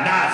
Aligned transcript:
Not. 0.00 0.31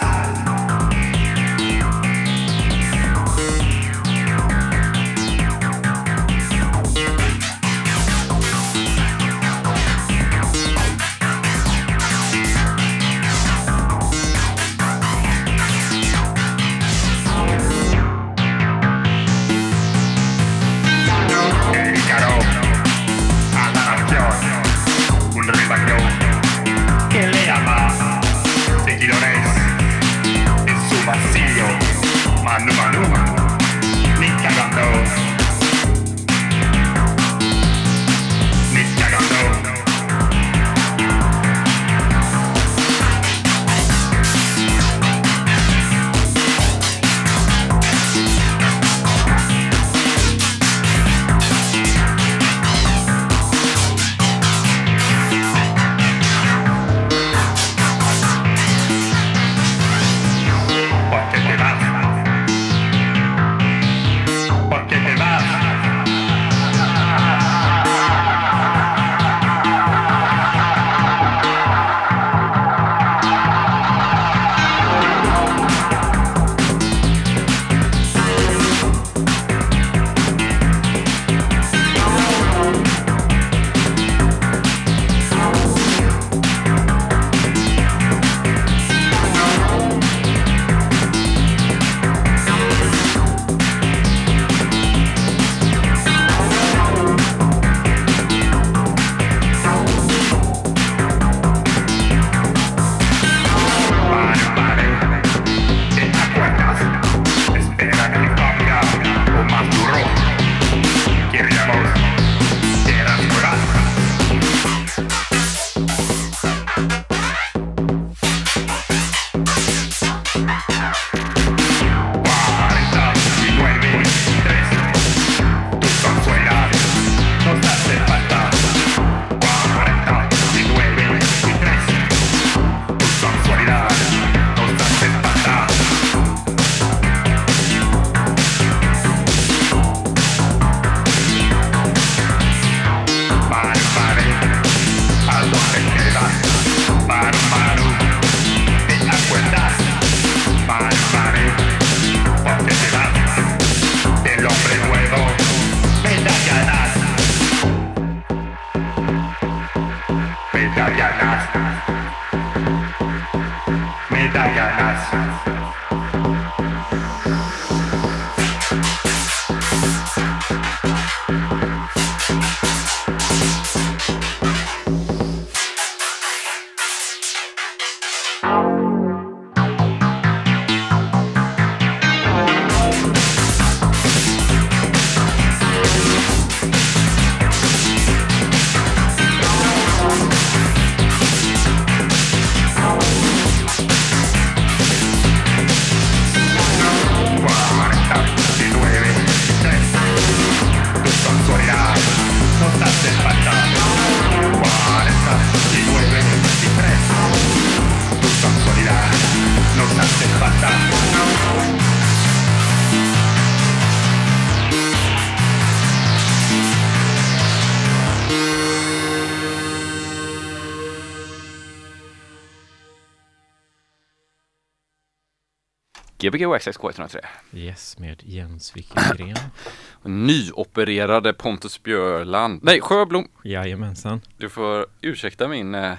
Gbg 226.30 226.58
XXK 226.60 226.84
103. 226.84 227.20
Yes, 227.52 227.98
med 227.98 228.22
Jens 228.26 228.76
Wikegren. 228.76 229.36
Nyopererade 230.02 231.32
Pontus 231.32 231.82
Björland. 231.82 232.60
Nej, 232.62 232.80
Sjöblom. 232.80 233.28
Jajamensan. 233.44 234.20
Du 234.36 234.48
får 234.48 234.86
ursäkta 235.00 235.48
min 235.48 235.75
eh, 235.75 235.94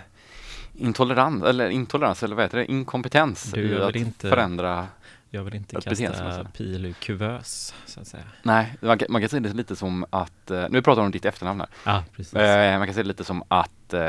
intolerans, 0.75 1.43
eller 1.43 1.69
intolerans, 1.69 2.23
eller 2.23 2.35
vad 2.35 2.45
heter 2.45 2.57
det? 2.57 2.71
Inkompetens 2.71 3.43
Du, 3.43 3.61
i 3.61 3.81
att 3.81 3.95
inte- 3.95 4.29
förändra. 4.29 4.87
Jag 5.31 5.43
vill 5.43 5.55
inte 5.55 5.81
kasta 5.81 6.43
pil 6.43 6.85
ur 6.85 6.93
kuvös, 6.93 7.73
så 7.85 7.99
att 7.99 8.07
säga. 8.07 8.23
Nej, 8.43 8.75
man 8.81 8.97
kan, 8.97 9.07
man 9.11 9.21
kan 9.21 9.29
säga 9.29 9.39
det 9.39 9.53
lite 9.53 9.75
som 9.75 10.05
att, 10.09 10.51
eh, 10.51 10.65
nu 10.69 10.81
pratar 10.81 11.01
vi 11.01 11.05
om 11.05 11.11
ditt 11.11 11.25
efternamn 11.25 11.59
här. 11.59 11.69
Ja, 11.85 12.03
precis. 12.15 12.33
Eh, 12.33 12.77
man 12.77 12.87
kan 12.87 12.93
säga 12.93 13.03
det 13.03 13.07
lite 13.07 13.23
som 13.23 13.43
att 13.47 13.93
eh, 13.93 13.99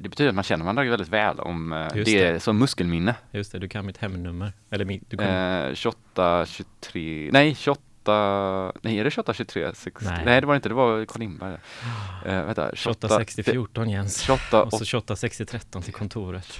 det 0.00 0.08
betyder 0.10 0.28
att 0.28 0.34
man 0.34 0.44
känner 0.44 0.64
varandra 0.64 0.84
väldigt 0.84 1.08
väl 1.08 1.40
om 1.40 1.88
Just 1.94 2.06
det 2.06 2.24
är 2.24 2.38
som 2.38 2.58
muskelminne. 2.58 3.14
Just 3.30 3.52
det, 3.52 3.58
du 3.58 3.68
kan 3.68 3.86
mitt 3.86 3.98
hemnummer. 3.98 4.52
Eller 4.70 5.00
du 5.08 5.16
kan, 5.16 5.26
Eh, 5.26 5.74
28, 5.74 6.46
23, 6.46 7.30
nej 7.32 7.54
28 7.54 7.80
28, 8.06 8.72
nej 8.82 8.98
är 8.98 9.04
det 9.04 9.10
28 9.10 9.34
23 9.34 9.74
6, 9.74 10.04
nej. 10.04 10.22
Nej. 10.24 10.40
det 10.40 10.46
var 10.46 10.54
det 10.54 10.56
inte, 10.56 10.68
det 10.68 10.74
var 10.74 11.04
Carl 11.04 11.20
Lindberg. 11.20 11.52
Uh, 11.52 12.44
vänta, 12.44 12.70
28 12.74 13.08
60 13.08 13.42
14 13.42 13.90
Jens. 13.90 14.20
28 14.20 14.62
Och 14.62 14.72
så 14.72 14.80
och, 14.80 14.86
28 14.86 15.16
60 15.16 15.46
13 15.46 15.82
till 15.82 15.92
kontoret. 15.92 16.58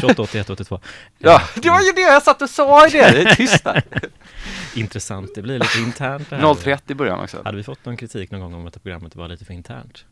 28 0.00 0.22
81 0.22 0.50
82. 0.50 0.80
Ja, 1.18 1.42
det 1.54 1.70
var 1.70 1.80
ju 1.80 1.92
det 1.92 2.00
jag 2.00 2.22
satt 2.22 2.42
och 2.42 2.50
sa 2.50 2.86
i 2.86 2.90
det, 2.90 3.10
det 3.10 3.22
är 3.22 3.34
tyst 3.34 3.64
där. 3.64 3.82
Intressant, 4.74 5.34
det 5.34 5.42
blir 5.42 5.58
lite 5.58 5.78
internt 5.78 6.30
det 6.30 6.36
här. 6.36 6.54
031 6.54 6.90
i 6.90 6.94
början 6.94 7.20
också. 7.20 7.42
Hade 7.44 7.56
vi 7.56 7.62
fått 7.62 7.84
någon 7.84 7.96
kritik 7.96 8.30
någon 8.30 8.40
gång 8.40 8.54
om 8.54 8.66
att 8.66 8.82
programmet 8.82 9.16
var 9.16 9.28
lite 9.28 9.44
för 9.44 9.54
internt? 9.54 10.04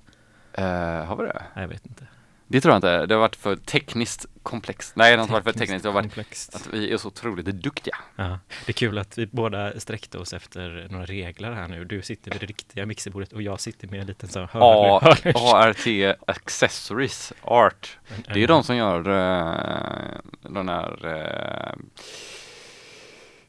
Uh, 0.59 0.65
har 0.65 1.17
vi 1.17 1.23
det? 1.23 1.43
Nej, 1.55 1.63
jag 1.65 1.69
vet 1.69 1.87
inte. 1.87 2.07
Det 2.51 2.61
tror 2.61 2.73
jag 2.73 2.79
inte, 2.79 3.07
det 3.07 3.15
har 3.15 3.21
varit 3.21 3.37
för 3.37 3.57
tekniskt 3.57 4.27
komplext. 4.43 4.97
Nej, 4.97 5.11
det 5.11 5.17
har 5.17 5.23
inte 5.23 5.33
varit 5.33 5.45
för 5.45 5.53
tekniskt, 5.53 5.83
det 5.83 5.89
har 5.89 5.95
varit 5.95 6.05
komplext. 6.05 6.55
att 6.55 6.69
vi 6.73 6.93
är 6.93 6.97
så 6.97 7.09
otroligt 7.09 7.47
duktiga. 7.47 7.97
Ja, 8.17 8.39
det 8.67 8.71
är 8.71 8.73
kul 8.73 8.99
att 8.99 9.19
vi 9.19 9.27
båda 9.27 9.81
sträckte 9.81 10.19
oss 10.19 10.33
efter 10.33 10.87
några 10.91 11.07
regler 11.07 11.53
här 11.53 11.69
nu. 11.69 11.85
Du 11.85 12.03
sitter 12.03 12.31
vid 12.31 12.41
det 12.41 12.47
riktiga 12.47 12.87
mixerbordet 12.87 13.33
och 13.33 13.43
jag 13.43 13.61
sitter 13.61 13.89
med 13.89 14.01
en 14.01 14.07
liten 14.07 14.29
sån 14.29 14.49
hörlurs. 14.53 15.35
ART 15.37 16.17
Accessories 16.27 17.33
Art. 17.43 17.99
Det 18.35 18.43
är 18.43 18.49
de 18.49 18.65
som 18.65 18.77
gör 18.77 19.09
uh, 19.09 20.19
de 20.43 20.69
här 20.69 21.07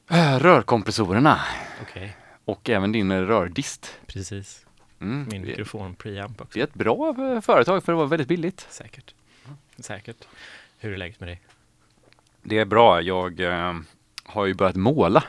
uh, 0.09 0.39
rörkompressorerna 0.39 1.39
Okej, 1.81 2.17
och 2.45 2.69
även 2.69 2.91
din 2.91 3.27
rördist. 3.27 3.99
precis. 4.07 4.65
Mm. 5.01 5.27
Min 5.31 5.41
det- 5.41 5.47
mikrofon 5.47 5.95
preamp 5.95 6.41
också. 6.41 6.53
Det 6.53 6.59
är 6.59 6.63
ett 6.63 6.73
bra 6.73 7.09
eh, 7.33 7.41
företag 7.41 7.83
för 7.83 7.91
det 7.91 7.97
var 7.97 8.05
väldigt 8.05 8.27
billigt. 8.27 8.67
Säkert. 8.69 9.13
Säkert. 9.79 10.27
Hur 10.79 10.93
är 10.93 10.97
läget 10.97 11.19
med 11.19 11.29
dig? 11.29 11.41
Det 12.41 12.57
är 12.59 12.65
bra, 12.65 13.01
jag 13.01 13.39
eh, 13.39 13.75
har 14.23 14.45
ju 14.45 14.53
börjat 14.53 14.75
måla. 14.75 15.23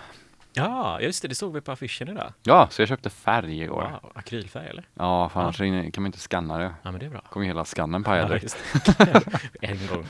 Ja, 0.52 1.00
just 1.00 1.23
det, 1.23 1.29
det 1.29 1.35
såg 1.35 1.52
vi 1.52 1.61
på 1.61 1.73
affischen 1.73 2.08
idag. 2.08 2.32
Ja, 2.43 2.69
så 2.70 2.82
jag 2.82 2.88
köpte 2.88 3.11
färg 3.11 3.62
igår. 3.62 3.82
Wow, 4.02 4.12
akrylfärg 4.14 4.67
eller? 4.69 4.85
Ja, 4.94 5.29
för 5.29 5.41
annars 5.41 5.56
kan 5.56 6.02
man 6.02 6.06
inte 6.06 6.19
skanna 6.19 6.58
det. 6.58 6.64
Ja, 6.82 6.91
men 6.91 7.00
det 7.00 7.06
är 7.06 7.11
bra. 7.11 7.20
kommer 7.31 7.47
hela 7.47 7.64
skannen 7.64 8.05
paja 8.05 8.29
direkt. 8.29 8.56
det. 8.99 9.23
en 9.61 9.87
gång. 9.87 10.06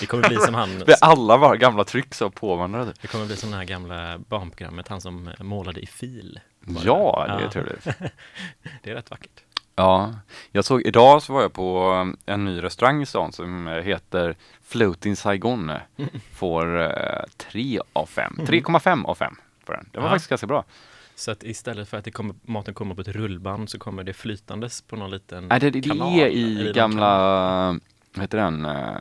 Det 0.00 0.06
kommer 0.06 0.28
bli 0.28 0.36
som 0.36 0.54
han, 0.54 0.68
För 0.86 0.94
alla 1.00 1.36
våra 1.36 1.56
gamla 1.56 1.84
tryck 1.84 2.14
så 2.14 2.30
typ. 2.30 3.02
det 3.02 3.08
kommer 3.08 3.26
bli 3.26 3.36
som 3.36 3.50
det 3.50 3.56
här 3.56 3.64
gamla 3.64 4.18
barnprogrammet, 4.18 4.88
han 4.88 5.00
som 5.00 5.30
målade 5.38 5.80
i 5.80 5.86
fil. 5.86 6.40
Ja, 6.84 7.24
det 7.28 7.32
är 7.32 7.40
Ja. 7.40 7.50
trevligt. 7.50 7.84
Det 8.82 8.90
är 8.90 8.94
rätt 8.94 9.10
vackert. 9.10 9.42
Ja, 9.74 10.14
jag 10.50 10.64
såg 10.64 10.82
idag 10.82 11.22
så 11.22 11.32
var 11.32 11.42
jag 11.42 11.52
på 11.52 11.92
eh, 12.26 12.34
en 12.34 12.44
ny 12.44 12.62
restaurang 12.62 13.02
i 13.02 13.06
stan 13.06 13.32
som 13.32 13.68
eh, 13.68 13.74
heter 13.74 14.36
Floating 14.64 15.16
Saigon. 15.16 15.72
Får 16.32 16.80
eh, 16.80 17.22
3 17.36 17.80
av 17.92 18.06
5, 18.06 18.34
3,5 18.38 19.04
av 19.06 19.14
5 19.14 19.36
på 19.66 19.72
den. 19.72 19.88
Det 19.92 19.98
var 19.98 20.06
Ja. 20.06 20.10
faktiskt 20.10 20.30
ganska 20.30 20.46
bra. 20.46 20.64
Så 21.14 21.30
att 21.30 21.42
istället 21.44 21.88
för 21.88 21.96
att 21.96 22.04
det 22.04 22.10
kommer, 22.10 22.34
maten 22.42 22.74
kommer 22.74 22.94
på 22.94 23.00
ett 23.00 23.08
rullband 23.08 23.70
så 23.70 23.78
kommer 23.78 24.04
det 24.04 24.12
flytandes 24.12 24.82
på 24.82 24.96
någon 24.96 25.10
liten 25.10 25.48
Nej, 25.48 25.60
det, 25.60 25.70
det 25.70 25.80
kanal, 25.82 26.18
är 26.18 26.26
i 26.28 26.72
gamla, 26.74 27.08
vad 28.14 28.20
heter 28.22 28.38
den, 28.38 28.64
eh, 28.64 28.96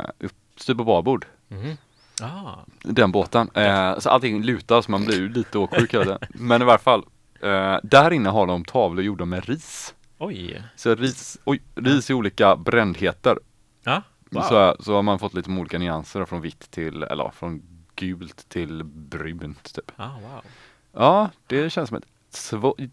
styr 0.56 0.74
på 0.74 0.84
babord. 0.84 1.26
Mhm. 1.48 1.78
Ah, 2.22 2.56
Den 2.84 3.12
båten. 3.12 3.50
Eh, 3.54 4.00
så 4.00 4.10
allting 4.10 4.44
lutar 4.44 4.82
så 4.82 4.92
man 4.92 5.06
blir 5.06 5.30
lite 5.30 5.58
åksjuk 5.58 5.92
det. 5.92 6.18
Men 6.30 6.62
i 6.62 6.66
varje 6.66 6.80
fall, 6.80 7.04
eh, 7.42 7.78
där 7.84 8.14
inne 8.14 8.30
har 8.30 8.48
de 8.48 8.66
tavlor 8.66 9.04
gjorda 9.04 9.26
med 9.26 9.46
ris. 9.46 9.94
oj. 10.18 10.64
Så 10.76 10.96
ris, 10.96 11.38
oj, 11.46 11.62
ris 11.76 12.10
i 12.10 12.14
olika 12.14 12.56
brändheter. 12.56 13.38
Ja, 13.84 14.02
wow. 14.32 14.42
Så, 14.42 14.76
så 14.80 14.96
har 14.96 15.02
man 15.02 15.20
fått 15.20 15.34
lite 15.34 15.52
olika 15.52 15.78
nyanser 15.80 16.26
från 16.26 16.42
vitt 16.42 16.72
till, 16.72 17.04
eller 17.04 17.30
från 17.36 17.62
gult 18.06 18.50
till 18.50 18.84
brunt 18.84 19.74
typ. 19.74 19.92
Ah, 19.96 20.20
wow. 20.20 20.42
Ja, 20.92 21.30
det 21.48 21.70
känns 21.70 21.90
som 21.90 21.98
ett 21.98 22.08
svå- 22.32 22.90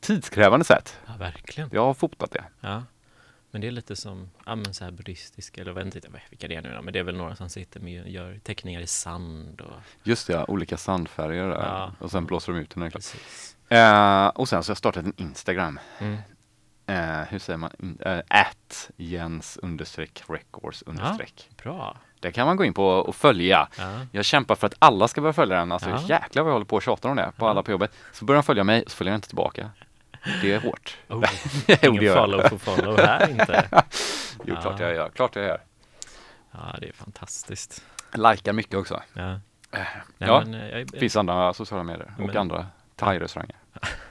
tidskrävande 0.00 0.64
sätt. 0.64 0.98
Ja, 1.06 1.12
verkligen. 1.18 1.70
Jag 1.72 1.84
har 1.84 1.94
fotat 1.94 2.30
det. 2.30 2.44
Ja. 2.60 2.82
Men 3.50 3.60
det 3.60 3.66
är 3.66 3.70
lite 3.70 3.96
som, 3.96 4.30
ja 4.46 4.54
men 4.56 4.74
så 4.74 4.84
här 4.84 4.90
buddhistisk, 4.90 5.58
eller 5.58 5.72
vet 5.72 5.84
inte 5.94 6.08
vilka 6.30 6.48
det 6.48 6.54
är 6.54 6.62
nu 6.62 6.72
då, 6.74 6.82
men 6.82 6.92
det 6.92 6.98
är 6.98 7.02
väl 7.02 7.16
några 7.16 7.36
som 7.36 7.48
sitter 7.48 7.80
med 7.80 8.02
och 8.02 8.08
gör 8.08 8.38
teckningar 8.38 8.80
i 8.80 8.86
sand 8.86 9.60
och 9.60 9.72
Just 10.02 10.26
det, 10.26 10.32
ja, 10.32 10.44
olika 10.48 10.76
sandfärger 10.76 11.48
där. 11.48 11.56
Ja. 11.66 11.92
Och 11.98 12.10
sen 12.10 12.26
blåser 12.26 12.52
de 12.52 12.58
ut 12.58 12.70
den. 12.70 12.82
här. 12.82 12.90
precis. 12.90 13.56
Eh, 13.68 14.26
och 14.26 14.48
sen 14.48 14.62
så 14.62 14.68
har 14.68 14.72
jag 14.72 14.78
startat 14.78 15.04
en 15.04 15.12
Instagram. 15.16 15.80
Mm. 15.98 16.18
Eh, 16.86 17.26
hur 17.28 17.38
säger 17.38 17.56
man? 17.56 17.98
Eh, 18.00 18.18
At 18.28 18.90
Jens 18.96 19.56
understreck 19.62 20.22
records 20.28 20.82
understreck. 20.82 21.48
Bra. 21.62 21.96
Det 22.20 22.32
kan 22.32 22.46
man 22.46 22.56
gå 22.56 22.64
in 22.64 22.74
på 22.74 22.86
och 22.86 23.16
följa. 23.16 23.68
Ja. 23.78 24.00
Jag 24.12 24.24
kämpar 24.24 24.54
för 24.54 24.66
att 24.66 24.74
alla 24.78 25.08
ska 25.08 25.20
börja 25.20 25.32
följa 25.32 25.56
den. 25.56 25.72
Alltså 25.72 25.90
Ja. 25.90 26.00
jäklar 26.08 26.42
vad 26.42 26.50
jag 26.50 26.54
håller 26.54 26.66
på 26.66 26.76
och 26.76 26.82
tjatar 26.82 27.08
om 27.08 27.16
det 27.16 27.32
på 27.36 27.48
alla 27.48 27.62
på 27.62 27.70
jobbet. 27.70 27.92
Så 28.12 28.24
börjar 28.24 28.42
de 28.42 28.46
följa 28.46 28.64
mig 28.64 28.84
så 28.86 28.96
följer 28.96 29.12
jag 29.12 29.18
inte 29.18 29.28
tillbaka. 29.28 29.70
Det 30.42 30.52
är 30.52 30.60
hårt. 30.60 30.96
Oh, 31.08 31.24
ingen 31.82 32.02
jag. 32.04 32.16
follow 32.16 32.48
for 32.48 32.58
follow 32.58 32.98
här 33.00 33.30
inte. 33.30 33.68
Jo, 34.44 34.54
Ja. 34.54 34.60
klart 34.60 34.80
jag 34.80 34.94
gör. 34.94 35.08
Klart 35.08 35.36
jag 35.36 35.44
gör. 35.44 35.60
Ja, 36.52 36.76
det 36.80 36.88
är 36.88 36.92
fantastiskt. 36.92 37.82
Likar 38.14 38.52
mycket 38.52 38.74
också. 38.74 39.02
Ja. 39.12 39.40
Nej, 39.72 39.86
Ja, 40.18 40.42
men, 40.46 40.54
eh, 40.54 40.68
jag, 40.78 40.86
Det 40.92 40.98
finns 40.98 41.16
andra 41.16 41.52
sociala 41.54 41.82
medier 41.84 42.12
och 42.18 42.26
Men- 42.26 42.36
andra 42.36 42.66
thai-restauranger. 42.96 43.56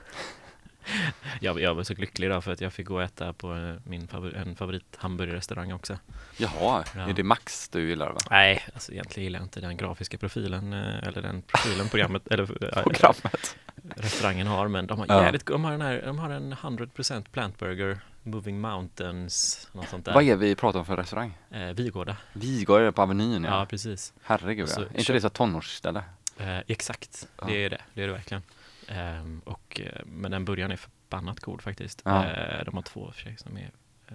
jag, 1.40 1.60
jag 1.60 1.74
var 1.74 1.82
så 1.82 1.94
lycklig 1.94 2.26
idag 2.26 2.44
för 2.44 2.52
att 2.52 2.60
jag 2.60 2.72
fick 2.72 2.86
gå 2.86 2.94
och 2.94 3.02
äta 3.02 3.32
på 3.32 3.54
eh, 3.56 3.74
min 3.84 4.08
favor, 4.08 4.36
en 4.36 4.56
favorithamburgerrestaurang 4.56 5.72
också. 5.72 5.98
Jaha, 6.36 6.84
Ja. 6.94 7.00
är 7.08 7.12
det 7.12 7.22
Max 7.24 7.68
du 7.68 7.88
gillar 7.88 8.10
va? 8.12 8.18
Nej, 8.30 8.64
alltså 8.74 8.92
egentligen 8.92 9.24
gillar 9.24 9.38
jag 9.38 9.44
inte 9.44 9.60
den 9.60 9.76
grafiska 9.76 10.18
profilen 10.18 10.72
eh, 10.72 11.08
eller 11.08 11.22
den 11.22 11.42
profilen 11.42 11.88
programmet 11.88 12.26
eller 12.28 12.42
eh, 12.76 12.82
Programmet. 12.82 13.56
restaurangen 13.96 14.46
har, 14.46 14.68
men 14.68 14.86
de 14.86 14.98
har 14.98 15.06
Ja. 15.08 15.22
jävligt, 15.24 15.46
de 15.46 15.64
har 15.64 15.72
den 15.72 15.80
här, 15.82 16.02
de 16.06 16.18
har 16.18 16.30
en 16.30 16.54
100% 16.54 17.24
plant 17.32 17.58
burger, 17.58 17.98
Moving 18.22 18.60
Mountains, 18.60 19.68
något 19.72 19.88
sånt 19.88 20.04
där. 20.04 20.14
Vad 20.14 20.24
är 20.24 20.36
vi 20.36 20.54
pratar 20.56 20.78
om 20.78 20.84
för 20.84 20.96
restaurang? 20.96 21.38
Eh, 21.50 21.66
Vigårda. 21.66 22.16
Vigård 22.32 22.80
är 22.80 22.84
det 22.84 22.92
på 22.92 23.02
Avenyn 23.02 23.44
ja. 23.44 23.58
Ja, 23.58 23.66
precis. 23.66 24.12
Herregud 24.22 24.68
ja. 24.68 24.74
Så 24.74 24.80
Är 24.80 24.98
inte 24.98 25.12
det 25.12 25.20
så 25.20 25.28
tonårsställe? 25.28 26.02
Eh, 26.38 26.58
exakt, 26.66 27.28
Ja. 27.40 27.46
det 27.46 27.64
är 27.64 27.70
det. 27.70 27.80
Det 27.94 28.02
är 28.02 28.06
det 28.06 28.12
verkligen. 28.12 28.42
Ehm, 28.90 29.40
och, 29.44 29.80
eh, 29.84 30.00
men 30.06 30.30
den 30.30 30.44
burgaren 30.44 30.70
är 30.72 30.76
förbannat 30.76 31.40
god 31.40 31.62
faktiskt. 31.62 32.02
Ja. 32.04 32.24
Eh, 32.24 32.64
de 32.64 32.74
har 32.74 32.82
två 32.82 33.10
för 33.12 33.20
sig 33.20 33.36
som 33.38 33.56
är 33.56 33.70
eh, 34.08 34.14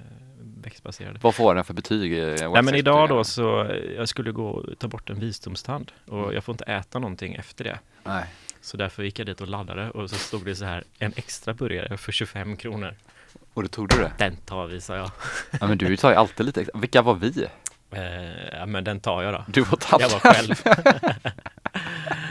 växtbaserade. 0.64 1.20
Vad 1.22 1.36
får 1.36 1.56
den 1.56 1.64
för 1.64 1.74
betyg? 1.74 2.12
Nej 2.52 2.64
men 2.64 2.76
idag 2.76 3.10
då 3.10 3.24
så, 3.24 3.76
jag 3.98 4.10
skulle 4.10 4.32
gå 4.32 4.48
och 4.50 4.80
ta 4.80 4.88
bort 4.88 5.10
en 5.10 5.20
visdomstand 5.20 5.92
och 6.06 6.20
Mm. 6.24 6.34
jag 6.36 6.44
får 6.44 6.54
inte 6.54 6.64
äta 6.64 7.00
någonting 7.00 7.34
efter 7.36 7.64
det. 7.64 7.80
Nej. 8.04 8.26
Så 8.62 8.78
därför 8.78 9.04
gick 9.04 9.20
jag 9.20 9.26
dit 9.28 9.42
och 9.42 9.48
laddade 9.48 9.90
och 9.92 10.10
så 10.10 10.16
stod 10.16 10.46
det 10.46 10.56
så 10.56 10.66
här, 10.66 10.84
en 11.00 11.14
extra 11.16 11.54
burgare 11.54 11.98
för 11.98 12.12
25 12.12 12.58
kronor. 12.58 12.96
Och 13.54 13.62
då 13.62 13.68
tog 13.68 13.90
du 13.90 13.98
det? 13.98 14.12
Den 14.18 14.36
tar 14.38 14.68
vi, 14.68 14.82
sa 14.82 14.96
jag. 14.96 15.12
Ja 15.60 15.68
men 15.68 15.78
du 15.78 15.98
tar 15.98 16.10
ju 16.10 16.16
alltid 16.16 16.46
lite 16.46 16.62
extra. 16.62 16.80
Vilka 16.80 17.02
var 17.02 17.14
vi? 17.16 17.48
Eh, 17.92 18.58
ja 18.60 18.66
men 18.66 18.84
den 18.84 19.00
tar 19.00 19.24
jag 19.24 19.34
då. 19.34 19.46
Du 19.48 19.62
var 19.62 19.78
tatt. 19.78 20.02
Jag 20.02 20.10
var 20.10 20.20
själv. 20.20 20.56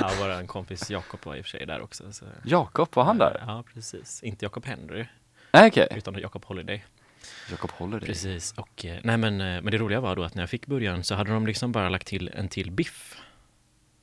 ja, 0.00 0.10
vår 0.20 0.46
kompis 0.46 0.90
Jakob 0.90 1.20
var 1.24 1.36
i 1.36 1.40
och 1.40 1.44
för 1.44 1.50
sig 1.50 1.66
där 1.66 1.80
också. 1.80 2.12
Så. 2.12 2.24
Jakob, 2.44 2.88
var 2.94 3.04
han 3.04 3.18
där? 3.18 3.44
Ja, 3.46 3.64
precis. 3.74 4.22
Inte 4.22 4.44
Jakob 4.44 4.66
Henry, 4.66 5.06
Nej 5.52 5.68
okej. 5.68 5.88
utan 5.90 6.18
Jakob 6.18 6.44
Holiday. 6.44 6.84
Jakob 7.50 7.90
dig. 7.90 8.00
Precis. 8.00 8.52
Och, 8.52 8.84
eh, 8.84 8.98
nej, 9.02 9.16
men, 9.16 9.40
eh, 9.40 9.62
men 9.62 9.64
det 9.64 9.78
roliga 9.78 10.00
var 10.00 10.16
då 10.16 10.22
att 10.22 10.34
när 10.34 10.42
jag 10.42 10.50
fick 10.50 10.66
burgaren 10.66 11.04
så 11.04 11.14
hade 11.14 11.32
de 11.32 11.46
liksom 11.46 11.72
bara 11.72 11.88
lagt 11.88 12.06
till 12.06 12.28
en 12.28 12.48
till 12.48 12.70
biff. 12.70 13.22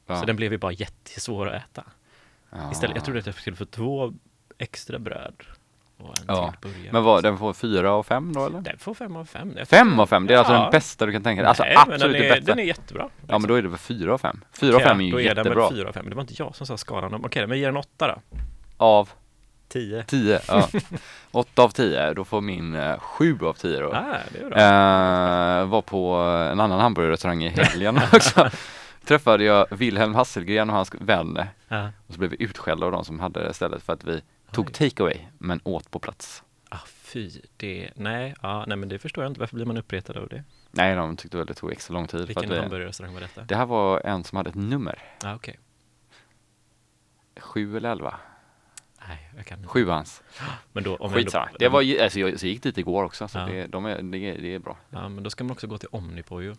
Ja. 0.07 0.19
Så 0.19 0.25
den 0.25 0.35
blev 0.35 0.51
ju 0.51 0.57
bara 0.57 0.71
jättesvår 0.71 1.49
att 1.49 1.63
äta. 1.63 1.83
Ja. 2.49 2.71
Istället, 2.71 2.95
jag 2.95 3.05
trodde 3.05 3.19
att 3.19 3.25
jag 3.25 3.35
skulle 3.35 3.55
få 3.55 3.65
två 3.65 4.13
extra 4.57 4.99
bröd 4.99 5.43
och 6.05 6.17
en 6.19 6.25
Ja, 6.27 6.53
till 6.61 6.69
burgare. 6.69 6.89
Men 6.93 7.03
vad, 7.03 7.23
den 7.23 7.37
får 7.37 7.53
fyra 7.53 7.91
av 7.91 8.03
fem 8.03 8.33
då 8.33 8.45
eller? 8.45 8.61
Den 8.61 8.77
får 8.77 8.93
fem 8.93 9.15
av 9.15 9.25
fem. 9.25 9.57
Fem 9.65 9.99
av 9.99 10.05
fem? 10.07 10.27
Det 10.27 10.33
är 10.33 10.37
alltså 10.37 10.53
den 10.53 10.71
bästa 10.71 11.05
du 11.05 11.11
kan 11.11 11.23
tänka 11.23 11.41
dig? 11.41 11.47
Alltså 11.49 11.63
Nej, 11.63 11.73
men 11.87 11.93
absolut 11.95 12.13
den 12.17 12.21
det 12.21 12.27
är, 12.29 12.35
bästa? 12.35 12.51
Den 12.51 12.59
är 12.59 12.63
jättebra. 12.63 13.07
Ja 13.27 13.39
men 13.39 13.47
då 13.47 13.53
är 13.55 13.61
det 13.61 13.67
väl 13.67 13.77
fyra 13.77 14.13
av 14.13 14.17
fem? 14.17 14.41
Fyra 14.53 14.75
av 14.75 14.79
fem 14.79 15.01
är 15.01 15.11
då 15.11 15.21
ju 15.21 15.27
är 15.27 15.35
den 15.35 15.45
jättebra. 15.45 15.67
väl 15.69 15.77
fyra 15.77 15.89
av 15.89 15.93
fem. 15.93 16.05
Det 16.09 16.15
var 16.15 16.21
inte 16.21 16.33
jag 16.37 16.55
som 16.55 16.67
sa 16.67 16.77
skalan. 16.77 17.25
Okej, 17.25 17.47
men 17.47 17.59
ge 17.59 17.65
den 17.65 17.77
åtta 17.77 18.07
då. 18.07 18.37
Av 18.77 19.09
Tio. 19.69 20.03
tio? 20.03 20.39
Ja. 20.47 20.67
Åtta 21.31 21.61
av 21.63 21.69
tio, 21.69 22.13
då 22.13 22.25
får 22.25 22.41
min 22.41 22.75
eh, 22.75 22.99
sju 22.99 23.37
av 23.41 23.53
tio 23.53 23.79
då. 23.79 23.93
Ah, 23.93 24.17
det. 24.31 24.61
Eh, 24.61 25.65
var 25.65 25.81
på 25.81 26.13
en 26.51 26.59
annan 26.59 26.79
hamburgerrestaurang 26.79 27.43
i 27.43 27.49
helgen 27.49 27.99
också. 28.13 28.49
Träffade 29.05 29.43
jag 29.43 29.67
Wilhelm 29.71 30.15
Hasselgren 30.15 30.69
och 30.69 30.75
hans 30.75 30.91
vän 30.99 31.39
Ja. 31.67 31.89
och 32.07 32.13
så 32.13 32.19
blev 32.19 32.31
vi 32.31 32.43
utskällda 32.43 32.85
av 32.85 32.91
de 32.91 33.05
som 33.05 33.19
hade 33.19 33.43
det 33.47 33.53
stället 33.53 33.83
för 33.83 33.93
att 33.93 34.03
vi 34.03 34.21
tog 34.51 34.73
takeaway 34.73 35.17
men 35.37 35.59
åt 35.63 35.91
på 35.91 35.99
plats. 35.99 36.43
Ah, 36.69 36.79
fy, 36.87 37.31
det, 37.57 37.89
nej, 37.95 38.35
ja, 38.41 38.65
nej 38.67 38.77
men 38.77 38.89
det 38.89 38.99
förstår 38.99 39.23
jag 39.23 39.31
inte. 39.31 39.39
Varför 39.39 39.55
blir 39.55 39.65
man 39.65 39.77
uppretad 39.77 40.17
av 40.17 40.27
det? 40.29 40.43
Nej, 40.71 40.95
de 40.95 41.17
tyckte 41.17 41.37
väl 41.37 41.45
det 41.45 41.53
tog 41.53 41.71
extra 41.71 41.93
lång 41.93 42.07
tid. 42.07 42.27
Vilken 42.27 42.51
hamburgerrestaurang 42.51 43.13
var 43.13 43.21
detta? 43.21 43.41
det 43.43 43.55
här 43.55 43.65
var 43.65 43.99
en 44.05 44.23
som 44.23 44.35
hade 44.35 44.49
ett 44.49 44.55
nummer, 44.55 44.99
Ah, 45.23 45.35
okej. 45.35 45.59
sju 47.39 47.77
eller 47.77 47.89
elva. 47.91 48.19
Nej, 49.07 49.29
jag 49.37 49.45
kan 49.45 49.57
inte. 49.57 49.67
Sjuans. 49.69 50.23
Men 50.71 50.83
då, 50.83 50.95
om 50.95 51.13
Skitsamma. 51.13 51.47
jag, 51.51 51.59
Det 51.59 51.69
var, 51.69 51.81
ju- 51.81 51.99
alltså, 51.99 52.19
jag, 52.19 52.39
så 52.39 52.45
jag 52.45 52.51
gick 52.53 52.63
dit 52.63 52.77
igår 52.77 53.03
också, 53.03 53.27
så 53.27 53.37
Ja. 53.39 53.45
det, 53.45 53.67
de 53.67 53.85
är, 53.85 54.01
det, 54.01 54.17
är, 54.17 54.41
det 54.41 54.55
är 54.55 54.59
bra. 54.59 54.77
Ja, 54.89 55.09
men 55.09 55.23
då 55.23 55.29
ska 55.29 55.43
man 55.43 55.51
också 55.51 55.67
gå 55.67 55.77
till 55.77 55.89
Omnipojo 55.91 56.51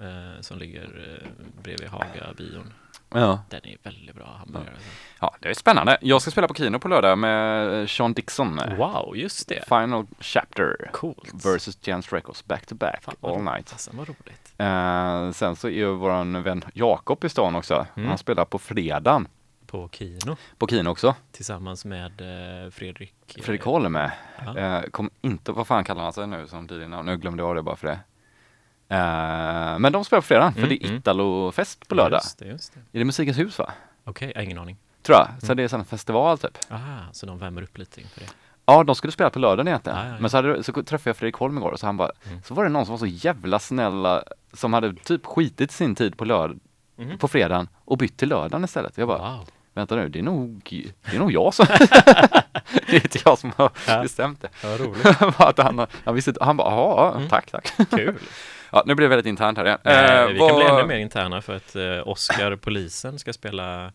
eh, 0.00 0.40
som 0.40 0.58
ligger 0.58 1.18
eh, 1.22 1.28
bredvid 1.62 1.88
Haga-bion. 1.88 2.72
Ja. 3.14 3.40
Den 3.48 3.60
är 3.66 3.76
väldigt 3.82 4.14
bra 4.16 4.34
hamburgare. 4.38 4.70
alltså. 4.74 4.90
ja, 5.20 5.36
det 5.40 5.48
är 5.48 5.54
spännande. 5.54 5.98
Jag 6.00 6.22
ska 6.22 6.30
spela 6.30 6.48
på 6.48 6.54
Kino 6.54 6.78
på 6.78 6.88
lördag 6.88 7.18
med 7.18 7.90
Sean 7.90 8.12
Dixon. 8.12 8.60
Wow, 8.76 9.16
just 9.16 9.48
det. 9.48 9.64
Final 9.68 10.06
Chapter 10.20 10.90
Coolt. 10.92 11.44
versus 11.46 11.78
Jens 11.88 12.12
Records 12.12 12.44
back 12.44 12.66
to 12.66 12.74
back 12.74 13.02
Fan, 13.02 13.14
all 13.20 13.42
night. 13.42 13.70
Fasen 13.70 13.96
vad 13.96 14.08
roligt. 14.08 14.52
Eh, 14.58 15.30
sen 15.32 15.56
så 15.56 15.68
är 15.68 15.72
ju 15.72 15.92
våran 15.94 16.42
vän 16.42 16.64
Jakob 16.74 17.24
i 17.24 17.28
stan 17.28 17.56
också. 17.56 17.86
Mm. 17.96 18.08
Han 18.08 18.18
spelar 18.18 18.44
på 18.44 18.58
fredagen 18.58 19.28
På 19.66 19.88
Kino 19.92 20.36
på 20.58 20.66
Kino 20.66 20.88
också. 20.88 21.14
tillsammans 21.32 21.84
med 21.84 22.20
eh, 22.64 22.70
Fredrik. 22.70 23.14
eh, 23.36 23.42
Fredrik 23.42 23.62
Holm 23.62 23.96
är. 23.96 24.12
Ja. 24.46 24.58
Eh, 24.58 24.82
kom 24.82 25.10
inte, 25.22 25.52
vad 25.52 25.66
fan 25.66 25.84
kallar 25.84 26.02
han 26.02 26.12
sig 26.12 26.26
nu 26.26 26.46
som 26.46 26.66
DJ-namn? 26.70 27.06
Nu 27.06 27.16
glömde 27.16 27.42
jag 27.42 27.56
det 27.56 27.62
bara 27.62 27.76
för 27.76 27.86
det. 27.86 27.98
Eh, 28.90 29.78
men 29.78 29.92
de 29.92 30.04
spelar 30.04 30.20
på 30.20 30.26
fredag, 30.26 30.52
för 30.52 30.58
Mm, 30.58 30.68
det 30.68 30.84
är 30.84 30.86
mm. 30.86 30.96
Italofest 30.98 31.88
på 31.88 31.94
lördag. 31.94 32.20
Just 32.22 32.38
det, 32.38 32.44
just 32.46 32.74
det. 32.74 32.80
Är 32.80 32.98
det 32.98 33.04
Musikens 33.04 33.38
hus 33.38 33.58
va? 33.58 33.70
Okej, 34.04 34.32
har 34.36 34.42
ingen 34.42 34.58
aning. 34.58 34.76
Tror 35.02 35.18
jag. 35.18 35.28
Mm. 35.28 35.40
Så 35.40 35.54
det 35.54 35.62
är 35.62 35.74
en 35.74 35.84
festival 35.84 36.38
typ. 36.38 36.58
Aha, 36.70 36.96
så 37.12 37.26
de 37.26 37.38
värmer 37.38 37.62
upp 37.62 37.78
lite 37.78 38.00
inför 38.00 38.20
det. 38.20 38.26
Ja, 38.66 38.84
de 38.84 38.94
skulle 38.94 39.12
spela 39.12 39.30
på 39.30 39.38
lördagen 39.38 39.68
egentligen. 39.68 39.98
Ja, 39.98 40.04
ja, 40.04 40.10
ja. 40.12 40.20
Men 40.20 40.30
så, 40.30 40.36
hade, 40.36 40.62
så 40.62 40.72
träffade 40.72 41.10
jag 41.10 41.16
Fredrik 41.16 41.34
Holm 41.34 41.58
igår 41.58 41.72
och 41.72 41.80
så 41.80 41.86
han 41.86 41.96
bara, 41.96 42.10
Mm. 42.26 42.42
så 42.42 42.54
var 42.54 42.64
det 42.64 42.70
någon 42.70 42.86
som 42.86 42.92
var 42.92 42.98
så 42.98 43.06
jävla 43.06 43.58
snälla 43.58 44.24
som 44.52 44.72
hade 44.72 44.94
typ 44.94 45.26
skitit 45.26 45.72
sin 45.72 45.94
tid 45.94 46.16
på 46.18 46.24
lördag, 46.24 46.58
Mhm. 46.96 47.18
på 47.18 47.28
fredagen 47.28 47.68
och 47.84 47.98
bytt 47.98 48.16
till 48.16 48.28
lördagen 48.28 48.64
istället. 48.64 48.98
Jag 48.98 49.08
bara, 49.08 49.18
Wow. 49.36 49.48
vänta 49.74 49.96
nu, 49.96 50.08
det 50.08 50.18
är 50.18 50.22
nog, 50.22 50.60
det 51.10 51.14
är 51.16 51.18
nog 51.18 51.32
jag 51.32 51.54
som, 51.54 51.66
det 52.86 52.90
är 52.90 52.94
inte 52.94 53.18
jag 53.24 53.38
som 53.38 53.52
har 53.56 53.70
Ja. 53.88 54.02
bestämt 54.02 54.42
det. 54.42 54.48
Vad 54.68 54.80
roligt. 54.80 55.06
Att 55.40 55.58
han, 55.58 55.86
han 56.04 56.14
visste 56.14 56.34
han 56.40 56.56
bara, 56.56 56.70
ja, 56.70 57.14
Mm. 57.16 57.28
tack, 57.28 57.50
tack. 57.50 57.72
Kul. 57.90 58.18
Ja, 58.72 58.82
nu 58.86 58.94
blir 58.94 59.04
det 59.04 59.08
väldigt 59.08 59.26
internt 59.26 59.58
här 59.58 59.64
igen. 59.64 59.78
Eh, 59.84 59.92
Eh, 60.20 60.26
vi 60.28 60.38
kan 60.38 60.56
bli 60.56 60.64
vad- 60.64 60.78
ännu 60.78 60.88
mer 60.88 60.98
interna 60.98 61.42
för 61.42 61.56
att 61.56 61.76
eh, 61.76 62.08
Oscar 62.08 62.56
Polisen 62.56 63.18
ska 63.18 63.32
spela 63.32 63.92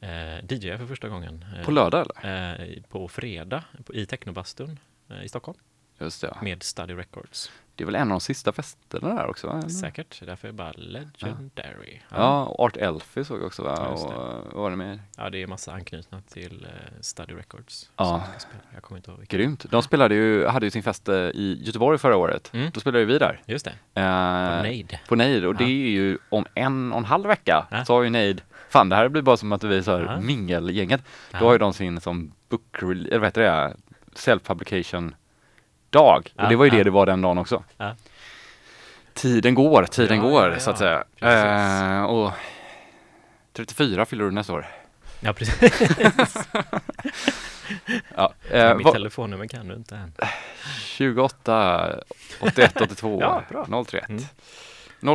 eh, 0.00 0.36
DJ 0.48 0.76
för 0.78 0.86
första 0.86 1.08
gången. 1.08 1.44
eh, 1.58 1.64
På 1.64 1.70
lördag 1.70 2.06
eller? 2.22 2.60
eh, 2.60 2.82
på 2.88 3.08
fredag 3.08 3.64
i 3.92 4.06
Technobastun 4.06 4.78
eh, 5.10 5.24
i 5.24 5.28
Stockholm 5.28 5.58
Just 5.98 6.20
det, 6.20 6.36
med 6.42 6.62
Study 6.62 6.94
Records. 6.94 7.50
Det 7.76 7.84
är 7.84 7.86
väl 7.86 7.94
en 7.94 8.02
av 8.02 8.08
de 8.08 8.20
sista 8.20 8.52
festerna 8.52 9.14
där 9.14 9.26
också? 9.26 9.46
va? 9.46 9.68
Säkert, 9.68 10.22
därför 10.26 10.48
är 10.48 10.52
det 10.52 10.56
bara 10.56 10.72
legendary. 10.76 12.00
Ja, 12.08 12.44
och 12.44 12.60
Art 12.64 12.76
Elfie 12.76 13.24
såg 13.24 13.38
jag 13.38 13.46
också 13.46 13.62
va? 13.62 13.74
Ja, 13.78 13.86
och 13.88 14.10
det. 14.10 14.16
vad 14.16 14.62
var 14.62 14.70
det 14.70 14.76
mer? 14.76 15.00
Ja, 15.16 15.30
det 15.30 15.42
är 15.42 15.46
massa 15.46 15.72
anknutna 15.72 16.20
till 16.20 16.64
eh, 16.70 17.00
Study 17.00 17.34
Records. 17.34 17.90
Ja. 17.96 18.24
Jag 18.74 18.82
kommer 18.82 18.96
inte 18.98 19.10
ihåg 19.10 19.18
vilka. 19.20 19.36
Grymt. 19.36 19.66
De 19.70 19.82
spelade 19.82 20.14
ju, 20.14 20.46
hade 20.46 20.66
ju 20.66 20.70
sin 20.70 20.82
fest 20.82 21.08
eh, 21.08 21.14
i 21.16 21.60
Göteborg 21.64 21.98
förra 21.98 22.16
året. 22.16 22.50
Mm. 22.54 22.70
Då 22.74 22.80
spelade 22.80 22.98
ju 23.00 23.04
vi 23.06 23.18
där. 23.18 23.42
Just 23.46 23.64
det, 23.64 24.00
Eh, 24.00 24.56
på 24.60 24.62
Nade. 24.62 25.00
På 25.08 25.14
Nejd 25.16 25.44
och 25.44 25.54
det 25.54 25.64
Ja. 25.64 25.70
är 25.70 25.90
ju 25.90 26.18
om 26.28 26.46
en 26.54 26.92
och 26.92 26.98
en 26.98 27.04
halv 27.04 27.26
vecka 27.26 27.66
Ja. 27.70 27.84
så 27.84 27.94
har 27.94 28.02
ju 28.02 28.10
Nejd, 28.10 28.42
fan 28.68 28.88
det 28.88 28.96
här 28.96 29.08
blir 29.08 29.22
bara 29.22 29.36
som 29.36 29.52
att 29.52 29.64
vi 29.64 29.82
så 29.82 29.96
här 29.96 30.04
Ja. 30.04 30.20
mingelgänget. 30.20 31.02
Ja. 31.30 31.38
Då 31.38 31.44
har 31.44 31.52
ju 31.52 31.58
de 31.58 31.72
sin 31.72 32.00
som 32.00 32.32
book, 32.48 32.82
eller 32.82 33.18
vad 33.18 33.26
heter 33.26 33.40
det, 33.42 33.76
self-publication 34.14 35.14
dag. 35.90 36.32
Ja, 36.36 36.42
Och 36.42 36.48
det 36.50 36.56
var 36.56 36.64
ju 36.64 36.70
det 36.70 36.76
ja. 36.78 36.84
det 36.84 36.90
var 36.90 37.06
den 37.06 37.22
dagen 37.22 37.38
också. 37.38 37.62
Ja. 37.76 37.94
Tiden 39.14 39.54
går, 39.54 39.84
tiden 39.84 40.20
går 40.20 40.56
så 40.58 40.70
att 40.70 40.78
säga. 40.78 41.04
Eh, 41.20 42.04
och 42.04 42.32
34 43.52 44.04
fyller 44.06 44.24
du 44.24 44.30
nästa 44.30 44.52
år. 44.52 44.66
Ja, 45.20 45.32
precis. 45.32 45.72
Ja, 48.16 48.32
eh, 48.50 48.76
Mitt 48.76 48.92
telefonnummer 48.92 49.46
kan 49.46 49.68
du 49.68 49.74
inte 49.74 49.96
än. 49.96 50.12
28 50.84 51.92
81 52.40 52.80
82 52.80 53.18
Ja, 53.20 53.42
bra. 53.48 53.84
031 53.84 54.08
Mm. 54.08 54.22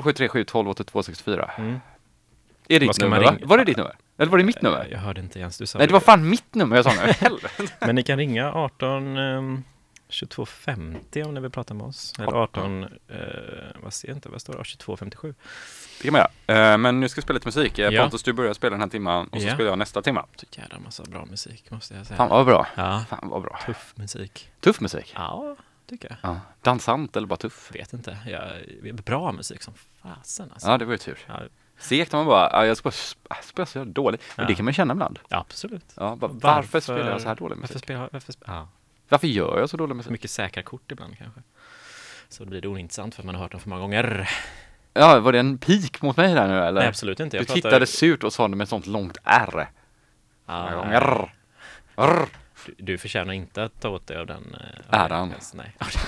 0737 0.02 0.44
12 0.44 0.70
82 0.70 1.04
64. 1.04 1.52
Mm. 1.58 1.80
Är 2.68 2.80
det 2.80 2.86
Vad 2.86 2.96
ditt 2.96 3.02
nummer 3.02 3.22
va? 3.24 3.38
Var 3.44 3.58
det 3.58 3.64
ditt 3.64 3.78
nummer? 3.78 3.96
Eller 4.18 4.32
var 4.32 4.38
det 4.38 4.44
mitt 4.44 4.62
nummer? 4.62 4.88
Jag 4.92 5.00
hörde 5.00 5.22
inte 5.22 5.40
ens 5.40 5.58
du 5.58 5.66
sa 5.66 5.78
Nej 5.78 5.88
det 5.88 5.94
var 5.94 6.00
fan 6.00 6.30
mitt 6.30 6.56
nummer 6.56 6.76
jag 6.76 6.86
sa 6.86 6.92
nu. 6.94 7.30
Men 7.80 7.96
ni 7.96 8.04
kan 8.04 8.18
ringa 8.18 8.54
18 8.54 9.18
ehm, 9.18 9.64
2250 10.12 11.24
om 11.24 11.34
ni 11.34 11.40
vill 11.42 11.52
prata 11.52 11.74
med 11.74 11.86
oss. 11.86 12.14
Eller 12.20 12.34
18, 12.34 12.84
eh, 12.84 12.90
vad 13.84 13.94
ser 13.94 14.08
jag 14.08 14.18
inte, 14.18 14.30
vad 14.30 14.42
står 14.42 14.54
det? 14.54 14.60
2257. 14.64 15.36
Det 15.98 16.04
kan 16.04 16.12
man 16.14 16.22
göra. 16.48 16.72
Eh, 16.74 16.78
Men 16.78 17.00
nu 17.00 17.10
ska 17.10 17.22
vi 17.22 17.24
spela 17.24 17.36
lite 17.36 17.48
musik. 17.48 17.80
Eh, 17.80 17.90
Ja. 17.94 18.02
Pontus 18.02 18.24
du 18.24 18.34
börjar 18.34 18.54
spela 18.54 18.72
den 18.72 18.82
här 18.82 18.90
timman 18.90 19.28
och 19.28 19.42
så 19.42 19.48
Ja. 19.48 19.54
spelar 19.54 19.70
jag 19.70 19.80
nästa 19.80 20.02
timma. 20.02 20.26
Så 20.36 20.46
jävla 20.52 20.80
massa 20.80 21.04
bra 21.04 21.26
musik 21.26 21.72
måste 21.72 21.94
jag 21.94 22.06
säga. 22.06 22.18
Fan 22.18 22.30
vad 22.30 22.46
bra. 22.46 22.68
Ja, 22.76 23.04
Fan 23.10 23.30
vad 23.30 23.42
bra. 23.42 23.60
tuff 23.66 23.94
musik. 23.96 24.50
Tuff 24.60 24.80
musik. 24.82 25.14
Ja, 25.16 25.56
tycker 25.90 26.10
jag. 26.22 26.32
Ja. 26.32 26.40
Dansant 26.62 27.16
eller 27.16 27.28
bara 27.28 27.38
tuff? 27.38 27.72
Vet 27.74 27.94
inte. 27.94 28.18
Jag, 28.28 28.96
bra 28.96 29.32
musik 29.32 29.62
som 29.64 29.74
fasen 30.02 30.50
alltså. 30.54 30.68
Ja 30.70 30.78
det 30.78 30.86
var 30.86 30.92
ju 30.92 30.98
tur. 30.98 31.20
Ja, 31.28 31.40
Segt 31.80 32.12
när 32.12 32.20
man 32.20 32.26
bara, 32.28 32.50
ja, 32.54 32.66
jag 32.66 32.78
ska 32.78 32.84
bara 32.90 32.92
sp- 32.92 33.42
spela 33.44 33.66
så 33.66 33.84
dåligt. 33.84 34.22
Men 34.36 34.44
Ja. 34.44 34.48
det 34.48 34.56
kan 34.56 34.66
man 34.66 34.74
känna 34.74 34.94
ibland. 34.94 35.20
absolut. 35.30 35.86
Ja, 35.96 36.16
bara, 36.16 36.32
varför, 36.34 36.80
spelar 36.80 37.10
jag 37.10 37.22
så 37.22 37.28
här 37.28 37.36
dålig 37.36 37.56
Varför 37.56 37.62
musik? 37.74 37.84
spelar 37.84 38.10
varför 38.12 38.32
spe, 38.34 38.46
ja, 38.48 38.68
Varför 39.12 39.28
gör 39.28 39.60
jag 39.60 39.70
så 39.70 39.78
dålig 39.78 39.92
så 39.92 39.96
musik? 39.96 40.12
mycket 40.12 40.32
säkra 40.32 40.64
kort 40.64 40.92
ibland 40.92 41.18
kanske. 41.18 41.42
Så 42.30 42.46
blir 42.46 42.62
det 42.62 42.68
ointressant 42.68 43.16
för 43.16 43.22
att 43.22 43.26
man 43.26 43.36
har 43.36 43.42
hört 43.42 43.52
dem 43.52 43.62
för 43.62 43.70
många 43.70 43.82
gånger. 43.82 44.30
Ja, 44.94 45.20
var 45.20 45.32
det 45.32 45.40
en 45.40 45.58
pik 45.58 46.02
mot 46.02 46.18
mig 46.18 46.34
där 46.34 46.48
nu 46.48 46.58
eller? 46.60 46.80
Nej, 46.82 46.88
absolut 46.90 47.20
inte. 47.20 47.38
Du 47.38 47.42
Jag 47.42 47.48
pratar- 47.48 47.62
tittade 47.62 47.86
surt 47.86 48.24
och 48.24 48.34
sa 48.34 48.48
det 48.48 48.56
med 48.56 48.64
ett 48.66 48.70
sånt 48.70 48.88
långt 48.88 49.18
R. 49.24 49.68
Ja, 50.46 50.70
gånger. 50.76 51.30
R. 51.96 52.26
Du, 52.66 52.76
du 52.78 52.98
förtjänar 52.98 53.34
inte 53.34 53.64
att 53.64 53.82
ta 53.82 53.90
åt 53.90 54.08
dig 54.08 54.18
av 54.18 54.26
den 54.28 54.56
eh, 54.56 55.00
av 55.00 55.06
Äran. 55.12 55.30
den- 55.30 55.40
Nej, 55.54 55.76
av 55.80 55.88
den 55.92 56.02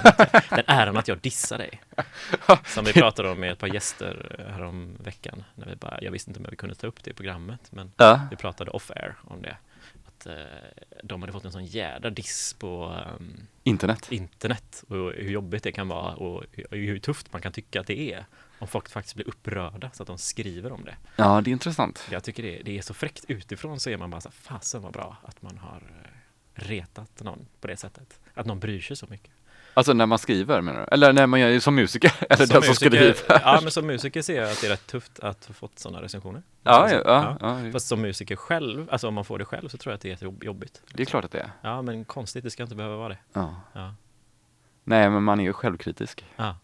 äran. 0.00 0.42
Den 0.50 0.64
äran 0.66 0.96
att 0.96 1.08
jag 1.08 1.18
dissar 1.18 1.58
dig. 1.58 1.80
Som 2.66 2.84
vi 2.84 2.92
pratade 2.92 3.30
om 3.30 3.40
med 3.40 3.52
ett 3.52 3.58
par 3.58 3.66
gäster 3.74 4.36
eh, 4.38 4.52
härom 4.54 4.96
veckan. 5.04 5.44
När 5.54 5.66
vi 5.66 5.76
bara, 5.76 5.98
jag 6.02 6.10
visste 6.10 6.30
inte 6.30 6.40
om 6.40 6.46
vi 6.50 6.56
kunde 6.56 6.74
ta 6.74 6.86
upp 6.86 7.04
det 7.04 7.10
i 7.10 7.14
programmet, 7.14 7.60
men 7.70 7.92
Ja. 7.96 8.20
vi 8.30 8.36
pratade 8.36 8.70
off-air 8.70 9.14
om 9.24 9.42
det. 9.42 9.56
Att 10.20 10.26
eh, 10.26 10.34
de 11.02 11.22
hade 11.22 11.32
fått 11.32 11.44
en 11.44 11.52
sån 11.52 11.64
jädra 11.64 12.10
diss 12.10 12.54
på 12.58 13.02
ehm, 13.06 13.46
Internet. 13.62 14.12
internet 14.12 14.84
och 14.88 14.96
hur 14.96 15.30
jobbigt 15.30 15.62
det 15.62 15.72
kan 15.72 15.88
vara 15.88 16.14
och 16.14 16.44
hur, 16.52 16.66
hur 16.70 16.98
tufft 16.98 17.32
man 17.32 17.42
kan 17.42 17.52
tycka 17.52 17.80
att 17.80 17.86
det 17.86 18.12
är. 18.12 18.24
Om 18.58 18.68
folk 18.68 18.88
faktiskt 18.88 19.14
blir 19.14 19.28
upprörda 19.28 19.90
så 19.92 20.02
att 20.02 20.06
de 20.06 20.18
skriver 20.18 20.72
om 20.72 20.84
det. 20.84 20.96
Ja, 21.16 21.40
det 21.40 21.50
är 21.50 21.52
intressant. 21.52 22.06
Jag 22.10 22.24
tycker 22.24 22.42
det, 22.42 22.62
det 22.64 22.78
är 22.78 22.82
så 22.82 22.94
fräckt 22.94 23.24
utifrån 23.28 23.80
så 23.80 23.90
är 23.90 23.96
man 23.96 24.10
bara 24.10 24.20
så 24.20 24.30
fasen 24.30 24.82
vad 24.82 24.92
bra 24.92 25.16
att 25.22 25.42
man 25.42 25.58
har 25.58 25.82
eh, 26.04 26.10
retat 26.54 27.22
någon 27.22 27.46
på 27.60 27.66
det 27.66 27.76
sättet. 27.76 28.20
Att 28.34 28.46
någon 28.46 28.60
bryr 28.60 28.80
sig 28.80 28.96
så 28.96 29.06
mycket. 29.06 29.30
Alltså 29.74 29.92
när 29.92 30.06
man 30.06 30.18
skriver 30.18 30.60
menar 30.60 30.80
du? 30.80 30.86
Eller 30.94 31.12
när 31.12 31.26
man 31.26 31.40
gör 31.40 31.60
som 31.60 31.74
musiker? 31.74 32.12
Eller 32.30 32.46
den 32.46 32.62
som 32.62 32.74
skriver? 32.74 33.16
Ja, 33.28 33.58
men 33.62 33.70
som 33.70 33.86
musiker 33.86 34.22
ser 34.22 34.40
jag 34.42 34.50
att 34.50 34.60
det 34.60 34.66
är 34.66 34.70
rätt 34.70 34.86
tufft 34.86 35.20
att 35.20 35.44
få 35.46 35.52
fått 35.52 35.78
sådana 35.78 36.02
recensioner. 36.02 36.42
Ja, 36.62 36.88
Så- 36.88 36.94
ja, 36.94 37.02
ja, 37.04 37.36
ja. 37.40 37.48
det- 37.48 37.72
Fast 37.72 37.86
som 37.86 38.00
musiker 38.00 38.36
själv, 38.36 38.88
alltså 38.90 39.08
om 39.08 39.14
man 39.14 39.24
får 39.24 39.38
det 39.38 39.44
själv 39.44 39.68
så 39.68 39.76
tror 39.78 39.90
jag 39.92 39.94
att 39.96 40.00
det 40.00 40.08
är 40.08 40.10
jättejobbigt. 40.10 40.82
Det 40.94 41.02
är 41.02 41.06
klart 41.06 41.24
att 41.24 41.30
det 41.32 41.38
är. 41.40 41.50
Ja, 41.62 41.82
men 41.82 42.04
konstigt, 42.04 42.44
det 42.44 42.50
ska 42.50 42.62
inte 42.62 42.74
behöva 42.74 42.96
vara 42.96 43.08
det. 43.08 43.18
Ja. 43.32 43.54
Ja, 43.72 43.94
Nej, 44.84 45.10
men 45.10 45.22
man 45.22 45.40
är 45.40 45.44
ju 45.44 45.52
självkritisk. 45.52 46.24
ja. 46.36 46.56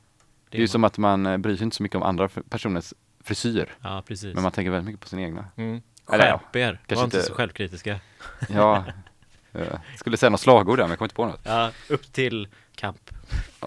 Det 0.50 0.58
är 0.58 0.62
ju 0.62 0.68
som 0.68 0.84
att 0.84 0.98
man 0.98 1.26
eh, 1.26 1.36
bryr 1.36 1.56
sig 1.56 1.64
inte 1.64 1.76
så 1.76 1.82
mycket 1.82 1.96
om 1.96 2.02
andra 2.02 2.28
personers 2.28 2.94
frisyr. 3.24 3.74
Ja, 3.82 4.02
precis. 4.06 4.34
Men 4.34 4.42
man 4.42 4.52
tänker 4.52 4.70
väldigt 4.70 4.86
mycket 4.86 5.00
på 5.00 5.08
sin 5.08 5.18
egna. 5.18 5.44
Mm. 5.56 5.82
Ja, 6.10 6.12
Skärp 6.18 6.56
er, 6.56 6.80
var 6.88 7.04
inte 7.04 7.22
så 7.22 7.34
självkritiska. 7.34 8.00
Ja. 8.48 8.84
eh, 9.52 9.78
skulle 9.96 10.16
säga 10.16 10.30
något 10.30 10.40
slagord 10.40 10.78
där, 10.78 10.84
men 10.84 10.90
jag 10.90 10.98
kommer 10.98 11.06
inte 11.06 11.14
på 11.14 11.26
något. 11.26 11.40
Ja, 11.44 11.70
upp 11.88 12.12
till 12.12 12.48
kamp. 12.76 13.10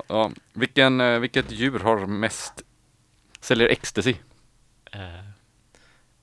Ja, 0.08 0.32
vilken, 0.54 1.01
eh, 1.01 1.20
vilket 1.20 1.51
djur 1.51 1.80
har 1.80 2.06
mest, 2.06 2.62
säljer 3.39 3.68
ecstasy? 3.68 4.16
Eh, 4.92 5.20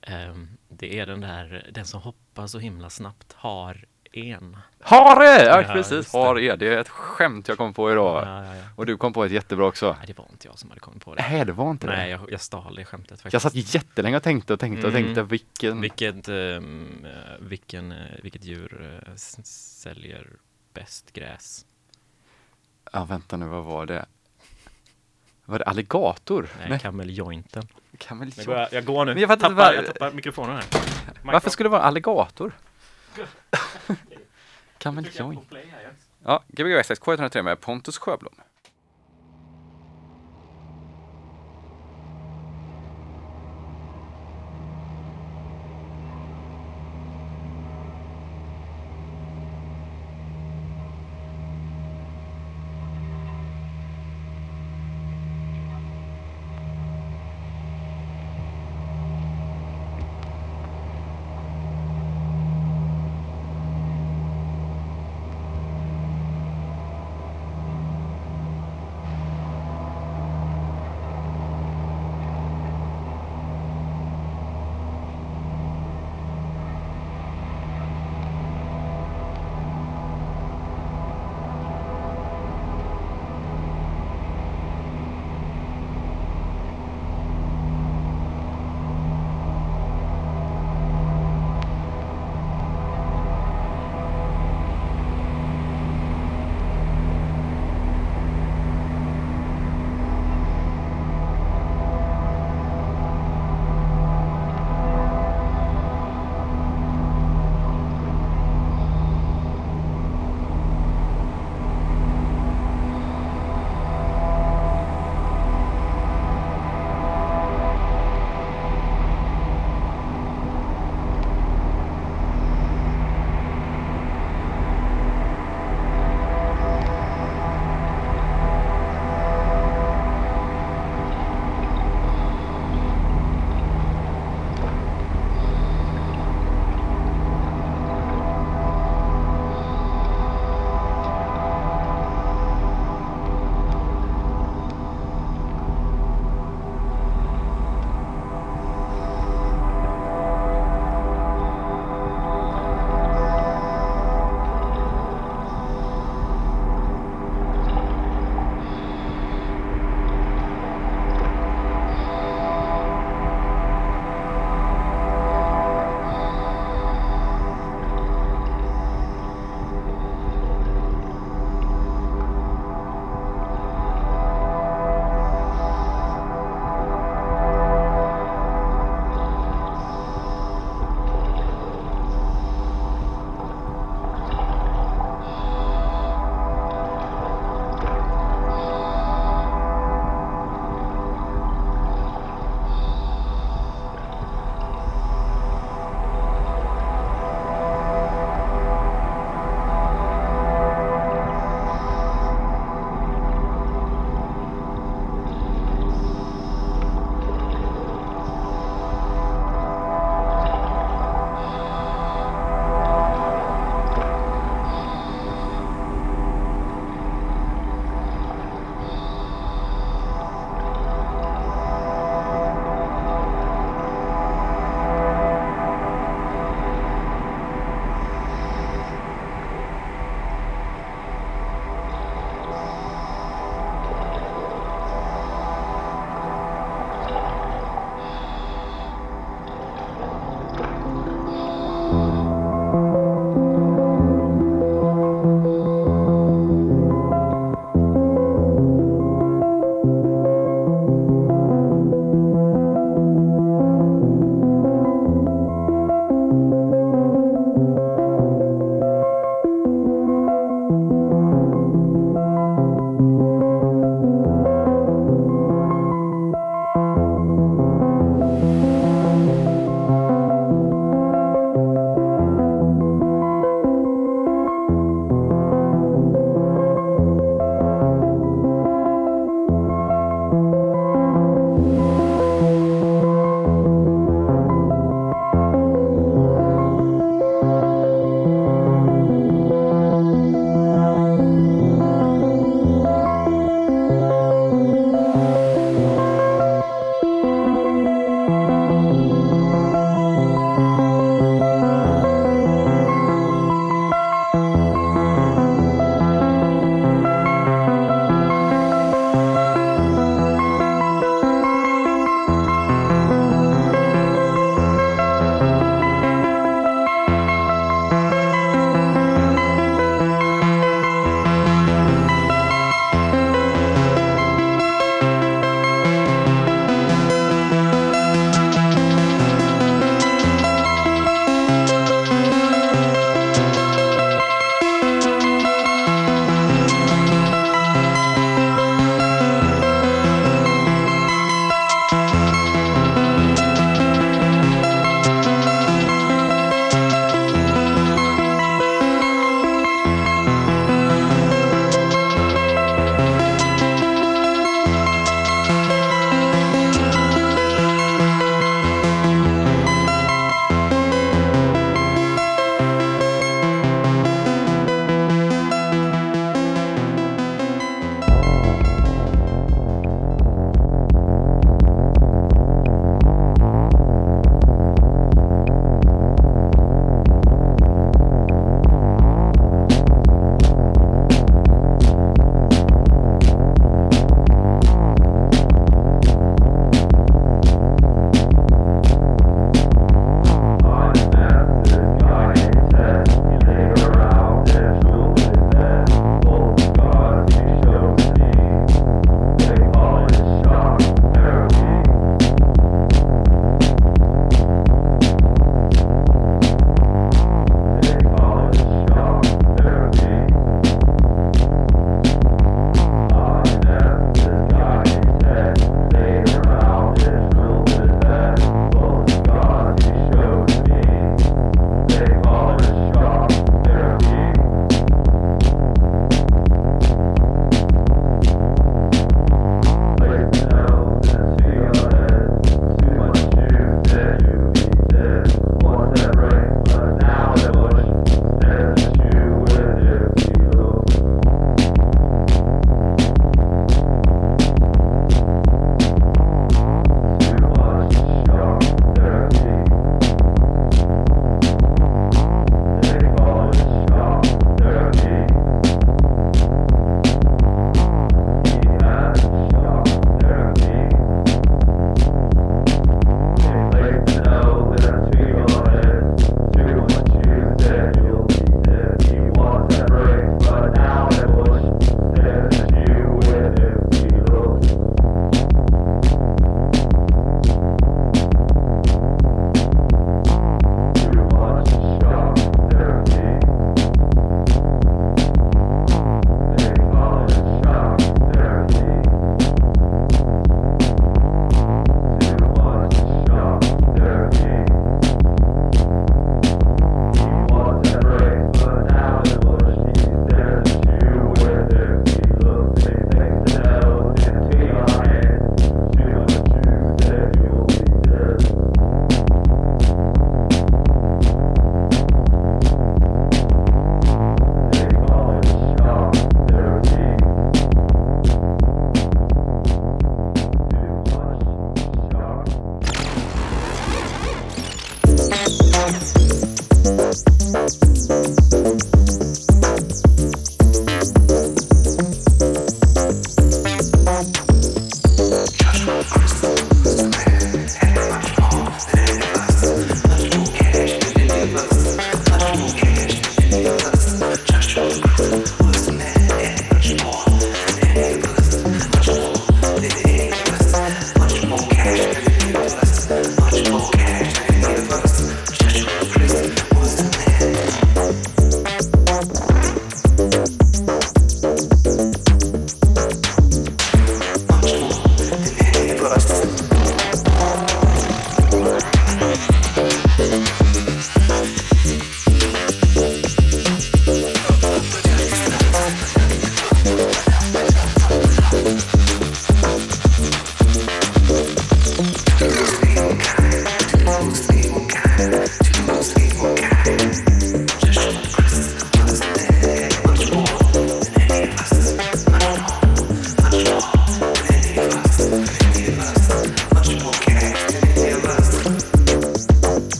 ehm, 0.00 0.48
det 0.68 0.98
är 0.98 1.06
den 1.06 1.20
där, 1.20 1.70
den 1.72 1.84
som 1.86 2.00
hoppar 2.02 2.46
så 2.46 2.58
himla 2.58 2.90
snabbt 2.90 3.32
har 3.32 3.84
en. 4.12 4.56
Hare! 4.80 5.24
Ja, 5.44 5.62
Ja, 5.62 5.72
precis. 5.72 6.12
det. 6.12 6.18
Hare. 6.18 6.56
Det 6.56 6.74
är 6.74 6.78
ett 6.78 6.88
skämt 6.88 7.48
jag 7.48 7.58
kom 7.58 7.74
på 7.74 7.92
idag. 7.92 8.22
Ja, 8.26 8.56
ja. 8.56 8.62
Och 8.76 8.86
du 8.86 8.96
kom 8.96 9.12
på 9.12 9.24
ett 9.24 9.32
jättebra 9.32 9.66
också. 9.66 9.96
Nej, 9.98 10.06
det 10.06 10.18
var 10.18 10.26
inte 10.30 10.46
jag 10.48 10.58
som 10.58 10.68
hade 10.70 10.80
kommit 10.80 11.04
på 11.04 11.14
det. 11.14 11.22
Nej, 11.30 11.44
det 11.44 11.52
var 11.52 11.70
inte 11.70 11.86
Nej, 11.86 12.04
det. 12.04 12.10
jag, 12.10 12.32
jag 12.32 12.40
stal 12.40 12.74
det 12.74 12.84
skämtet 12.84 13.20
faktiskt. 13.20 13.32
Jag 13.32 13.42
satt 13.42 13.74
jättelänge 13.74 14.16
och 14.16 14.22
tänkte 14.22 14.52
och 14.52 14.60
tänkte 14.60 14.86
och 14.86 14.92
Mm. 14.92 15.04
tänkte 15.04 15.22
vilken... 15.22 15.80
Vilket, 15.80 16.28
eh, 16.28 16.60
vilken, 17.40 17.94
vilket 18.22 18.44
djur 18.44 19.00
säljer 19.44 20.28
bäst 20.74 21.12
gräs? 21.12 21.66
Ja, 22.96 23.04
vänta 23.04 23.36
nu, 23.36 23.46
vad 23.46 23.64
var 23.64 23.86
det? 23.86 24.04
Var 25.44 25.58
det 25.58 25.64
alligator? 25.64 26.48
Nej, 26.68 26.78
kameljointen. 26.80 27.62
Nu 27.92 28.44
går 28.46 28.56
jag, 28.56 28.72
jag 28.72 28.84
går 28.84 29.04
nu. 29.04 29.12
Men 29.14 29.20
jag 29.20 29.40
tappar, 29.40 29.54
var- 29.54 29.72
jag 29.72 29.86
tappar 29.86 30.12
mikrofonen 30.12 30.56
här. 30.56 30.64
Varför 31.22 31.50
skulle 31.50 31.64
det 31.68 31.70
vara 31.72 31.82
alligator? 31.82 32.52
Kameljoint. 34.78 35.52
Ja, 36.24 36.44
Gbg 36.48 36.72
Access 36.78 37.00
K103 37.00 37.42
med 37.42 37.60
Pontus 37.60 37.98
Sjöblom. 37.98 38.34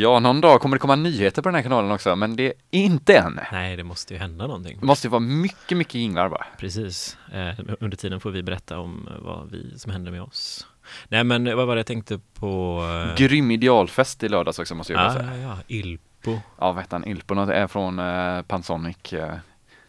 Ja, 0.00 0.18
någon 0.20 0.40
dag 0.40 0.60
kommer 0.60 0.76
det 0.76 0.80
komma 0.80 0.96
nyheter 0.96 1.42
på 1.42 1.48
den 1.48 1.54
här 1.54 1.62
kanalen 1.62 1.90
också, 1.90 2.16
men 2.16 2.36
det 2.36 2.44
är 2.46 2.52
inte 2.70 3.16
än. 3.18 3.40
Nej, 3.52 3.76
det 3.76 3.84
måste 3.84 4.14
ju 4.14 4.20
hända 4.20 4.46
någonting. 4.46 4.78
Det 4.80 4.86
måste 4.86 5.06
ju 5.06 5.10
vara 5.10 5.20
mycket, 5.20 5.78
mycket 5.78 5.94
jinglar 5.94 6.28
bara. 6.28 6.46
Precis. 6.58 7.16
Eh, 7.32 7.60
under 7.80 7.96
tiden 7.96 8.20
får 8.20 8.30
vi 8.30 8.42
berätta 8.42 8.78
om 8.78 9.08
eh, 9.10 9.14
vad 9.24 9.50
vi 9.50 9.78
som 9.78 9.92
händer 9.92 10.10
med 10.12 10.22
oss. 10.22 10.66
Nej, 11.08 11.24
men 11.24 11.56
vad 11.56 11.66
var 11.66 11.74
det 11.76 11.78
jag 11.78 11.86
tänkte 11.86 12.20
på? 12.34 12.80
eh, 13.10 13.16
Grym 13.16 13.50
idealfest 13.50 14.22
i 14.22 14.28
lördags 14.28 14.58
också 14.58 14.74
måste 14.74 14.92
jag 14.92 15.04
Ja, 15.04 15.12
säga. 15.12 15.36
ja, 15.36 15.42
ja, 15.42 15.56
Ilpo. 15.66 16.32
Ja, 16.58 16.72
vad 16.72 16.76
heter 16.82 16.96
han? 16.98 17.08
Ilpon 17.08 17.38
är 17.38 17.66
från 17.66 17.98
eh, 17.98 18.42
Pansonic, 18.42 19.12
eh, 19.12 19.34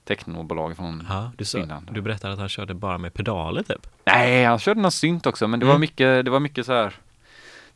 technobolag 0.08 0.76
från... 0.78 1.06
Ja, 1.10 1.32
du, 1.38 1.46
sa, 1.46 1.58
Finland. 1.60 1.90
du 1.92 2.02
berättade 2.02 2.34
att 2.34 2.40
han 2.40 2.50
körde 2.50 2.74
bara 2.74 2.98
med 2.98 3.14
pedaler 3.14 3.64
typ. 3.64 3.88
Nej, 4.06 4.46
han 4.46 4.60
körde 4.60 4.82
någon 4.82 4.92
synt 4.92 5.26
också, 5.26 5.48
men 5.48 5.60
det 5.60 5.66
var 5.66 5.74
Mm. 5.74 5.82
mycket, 5.82 6.26
det 6.26 6.32
var 6.32 6.40
mycket 6.40 6.66
så 6.66 6.74
här 6.74 6.94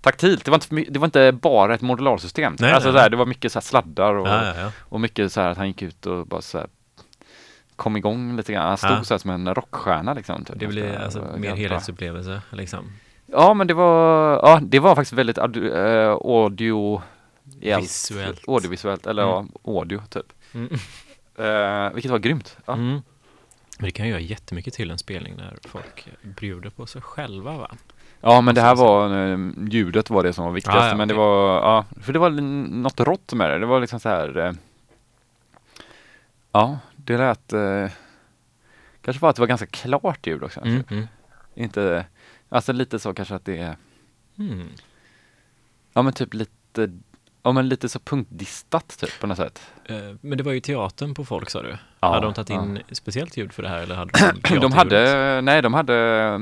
taktilt. 0.04 0.45
Det 0.45 0.51
var 0.51 0.56
inte, 0.56 0.91
det 0.91 0.99
var 0.99 1.06
inte 1.08 1.32
bara 1.32 1.74
ett 1.76 1.82
modularsystem. 1.82 2.56
Nej, 2.60 2.72
alltså 2.72 2.91
nej, 2.91 3.01
nej. 3.01 3.10
det 3.10 3.18
var 3.18 3.26
mycket 3.26 3.51
så 3.51 3.62
sladdar 3.62 4.14
och, 4.14 4.28
Ja, 4.28 4.45
ja, 4.45 4.54
ja. 4.62 4.72
och 4.80 5.01
mycket 5.01 5.32
så 5.32 5.41
här 5.41 5.49
att 5.49 5.58
han 5.58 5.68
gick 5.68 5.82
ut 5.82 6.06
och 6.06 6.28
bara 6.28 6.41
så 6.41 6.58
här 6.58 6.68
kom 7.76 7.97
igång 7.97 8.38
lite 8.38 8.54
grann. 8.54 8.68
Han 8.68 8.78
stod 8.78 9.06
så 9.06 9.14
här 9.14 9.20
som 9.20 9.30
en 9.32 9.54
rockstjärna 9.56 10.14
liksom. 10.14 10.45
typ. 10.45 10.60
Det 10.60 10.66
Ganska- 10.66 10.99
alltså 11.04 11.28
mer 11.38 11.56
helhetsupplevelse 11.56 12.41
liksom. 12.49 12.91
Ja, 13.26 13.54
men 13.54 13.68
det 13.68 13.74
var, 13.74 14.34
ja, 14.34 14.60
det 14.64 14.80
var 14.80 14.95
faktiskt 14.95 15.14
väldigt 15.14 15.38
adu- 15.38 15.76
eh, 16.06 16.12
audio 16.12 17.01
Visuellt. 17.60 18.47
Audiovisuellt, 18.47 19.08
eller 19.08 19.24
Mm. 19.24 19.49
ja, 19.64 19.72
audio 19.72 20.01
typ. 20.10 20.34
Mm. 20.54 20.70
Eh, 21.36 21.93
vilket 21.93 22.12
var 22.12 22.20
grymt. 22.20 22.58
Ja. 22.66 22.74
Mm. 22.74 23.01
Men 23.78 23.86
det 23.86 23.91
kan 23.91 24.06
ju 24.06 24.12
göra 24.12 24.22
jättemycket 24.22 24.74
till 24.74 24.91
en 24.91 24.97
spelning 24.97 25.36
när 25.38 25.58
folk 25.68 26.08
bjuder 26.22 26.70
på 26.70 26.86
sig 26.86 27.01
själva 27.01 27.58
va? 27.58 27.72
Ja 28.26 28.42
men 28.42 28.56
det 28.56 28.62
här 28.62 28.76
var, 28.76 29.28
eh, 29.32 29.38
ljudet 29.70 30.10
var 30.10 30.24
det 30.24 30.34
som 30.34 30.46
var 30.46 30.52
viktigast. 30.52 30.80
Ja, 30.80 30.88
ja, 30.90 30.96
men 30.96 31.08
det 31.08 31.14
var, 31.14 31.56
ja, 31.56 31.86
för 32.02 32.14
det 32.14 32.20
var 32.20 32.30
något 32.30 33.00
rått 33.00 33.34
med 33.34 33.50
det. 33.50 33.60
Det 33.60 33.66
var 33.66 33.80
liksom 33.80 34.00
så 34.00 34.10
här. 34.10 34.38
Eh, 34.38 34.52
ja, 36.52 36.80
det 36.96 37.18
lät, 37.18 37.54
eh, 37.54 37.88
kanske 39.02 39.22
var 39.22 39.30
att 39.30 39.36
det 39.36 39.42
var 39.42 39.48
ganska 39.48 39.66
klart 39.68 40.28
ljud 40.28 40.44
också. 40.44 40.60
Mm. 40.62 40.84
Mm. 40.90 41.08
Inte, 41.56 42.06
alltså 42.50 42.74
lite 42.74 43.00
så 43.00 43.14
kanske 43.14 43.36
att 43.36 43.46
det 43.46 43.58
är, 43.58 43.76
Mm. 44.40 44.68
ja 45.94 46.02
men 46.02 46.14
typ 46.14 46.34
lite, 46.34 46.92
ja 47.44 47.52
men 47.52 47.70
lite 47.70 47.90
så 47.90 48.00
punktdistat 48.00 48.98
typ 49.00 49.20
på 49.20 49.28
något 49.28 49.38
sätt. 49.38 49.62
Eh, 49.86 49.96
Men 50.22 50.38
det 50.38 50.44
var 50.44 50.52
ju 50.52 50.60
teatern 50.60 51.14
på 51.14 51.26
folk 51.26 51.50
sa 51.50 51.62
du? 51.62 51.78
Ja, 52.00 52.14
hade 52.14 52.26
de 52.26 52.34
tagit 52.34 52.50
ja. 52.50 52.64
in 52.64 52.80
speciellt 52.92 53.38
ljud 53.38 53.54
för 53.54 53.64
det 53.64 53.70
här 53.70 53.78
eller 53.84 53.96
hade 53.96 54.12
de 54.50 54.60
De 54.60 54.72
hade, 54.74 55.42
nej 55.42 55.62
de 55.62 55.74
hade 55.74 56.40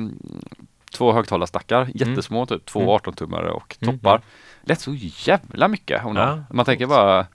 två 0.93 1.13
högtalarstackar, 1.13 1.81
Mm. 1.81 1.91
jättesmå 1.95 2.45
typ, 2.45 2.65
två 2.65 2.79
Mm. 2.79 2.89
18-tummare 2.91 3.49
och 3.49 3.77
Mm. 3.81 3.97
toppar. 3.99 4.21
Lät 4.61 4.79
så 4.81 4.93
jävla 4.97 5.67
mycket 5.67 6.05
om 6.05 6.15
Ja. 6.15 6.43
Man 6.49 6.65
tänker 6.65 6.87
bara 6.87 7.25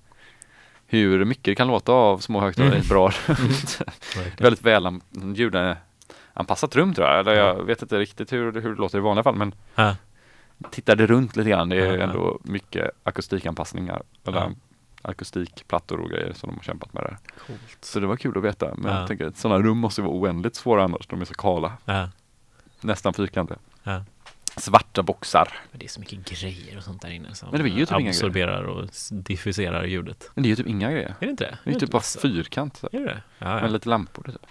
hur 0.87 1.25
mycket 1.25 1.45
det 1.45 1.55
kan 1.55 1.67
låta 1.69 1.93
av 1.93 2.19
små 2.19 2.41
högtalare 2.41 2.77
i 2.77 2.79
ett 2.79 2.89
bra 2.89 3.07
Verkligen. 3.27 4.33
väldigt 4.39 4.63
väl 4.63 5.01
ljudanpassat 5.35 6.77
rum 6.77 6.95
tror 6.95 7.07
jag. 7.09 7.19
Eller 7.21 7.33
jag 7.35 7.65
vet 7.65 7.83
inte 7.83 7.99
riktigt 7.99 8.33
hur, 8.33 8.53
hur 8.61 8.75
det 8.75 8.81
låter 8.81 8.99
i 8.99 9.01
vanliga 9.01 9.23
fall 9.25 9.35
men 9.37 9.55
Ja. 9.75 9.97
tittade 10.71 11.07
runt 11.07 11.37
lite 11.37 11.51
grann. 11.51 11.69
Det 11.69 11.77
är 11.77 11.97
Ja, 11.97 12.03
ändå 12.05 12.39
mycket 12.43 12.91
akustikanpassningar 13.03 14.03
eller 14.27 14.53
akustikplattor 15.03 16.01
och 16.01 16.11
grejer 16.11 16.33
som 16.33 16.49
de 16.51 16.57
har 16.57 16.63
kämpat 16.63 16.93
med 16.93 17.03
där. 17.03 17.19
Coolt. 17.47 17.79
Så 17.85 18.01
det 18.01 18.07
var 18.07 18.17
kul 18.17 18.39
att 18.39 18.45
veta. 18.45 18.75
Men 18.77 18.93
Ja. 18.93 18.99
jag 18.99 19.09
tänker 19.09 19.27
att 19.27 19.37
sådana 19.37 19.63
rum 19.65 19.79
måste 19.79 20.03
vara 20.03 20.13
oändligt 20.13 20.55
svåra 20.57 20.85
annars. 20.85 21.07
De 21.07 21.21
är 21.21 21.25
så 21.25 21.35
kala. 21.35 21.73
Ja. 21.85 22.09
Nästan 22.81 23.12
fyrkantiga. 23.14 23.59
Ja. 23.83 24.05
Svarta 24.57 25.03
boxar. 25.03 25.49
Men 25.70 25.79
det 25.79 25.85
är 25.87 25.89
så 25.89 26.01
mycket 26.01 26.41
grejer 26.41 26.77
och 26.79 26.85
sånt 26.85 27.03
där 27.03 27.11
inne 27.11 27.35
som 27.35 27.49
Men 27.51 27.59
det 27.62 27.70
var 27.70 27.77
ju 27.79 27.87
typ 27.87 27.97
absorberar 28.09 28.62
och 28.62 28.89
diffuserar 29.11 29.85
ljudet. 29.85 30.31
Men 30.35 30.43
det 30.43 30.47
är 30.47 30.51
ju 30.51 30.57
typ 30.57 30.66
inga 30.66 30.91
grejer. 30.93 31.09
Är 31.09 31.14
det 31.27 31.31
inte 31.31 31.45
det? 31.45 31.59
Det 31.64 31.70
är 31.70 31.74
ju 31.74 31.81
typ 31.81 31.91
bara 31.91 31.99
massa- 31.99 32.20
fyrkant. 32.20 32.77
Så. 32.77 32.89
Är 32.93 32.99
det 33.01 33.05
det? 33.05 33.22
Ja, 33.39 33.47
Med 33.55 33.64
ja. 33.64 33.68
lite 33.68 33.89
lampor. 33.89 34.22
Typ. 34.22 34.47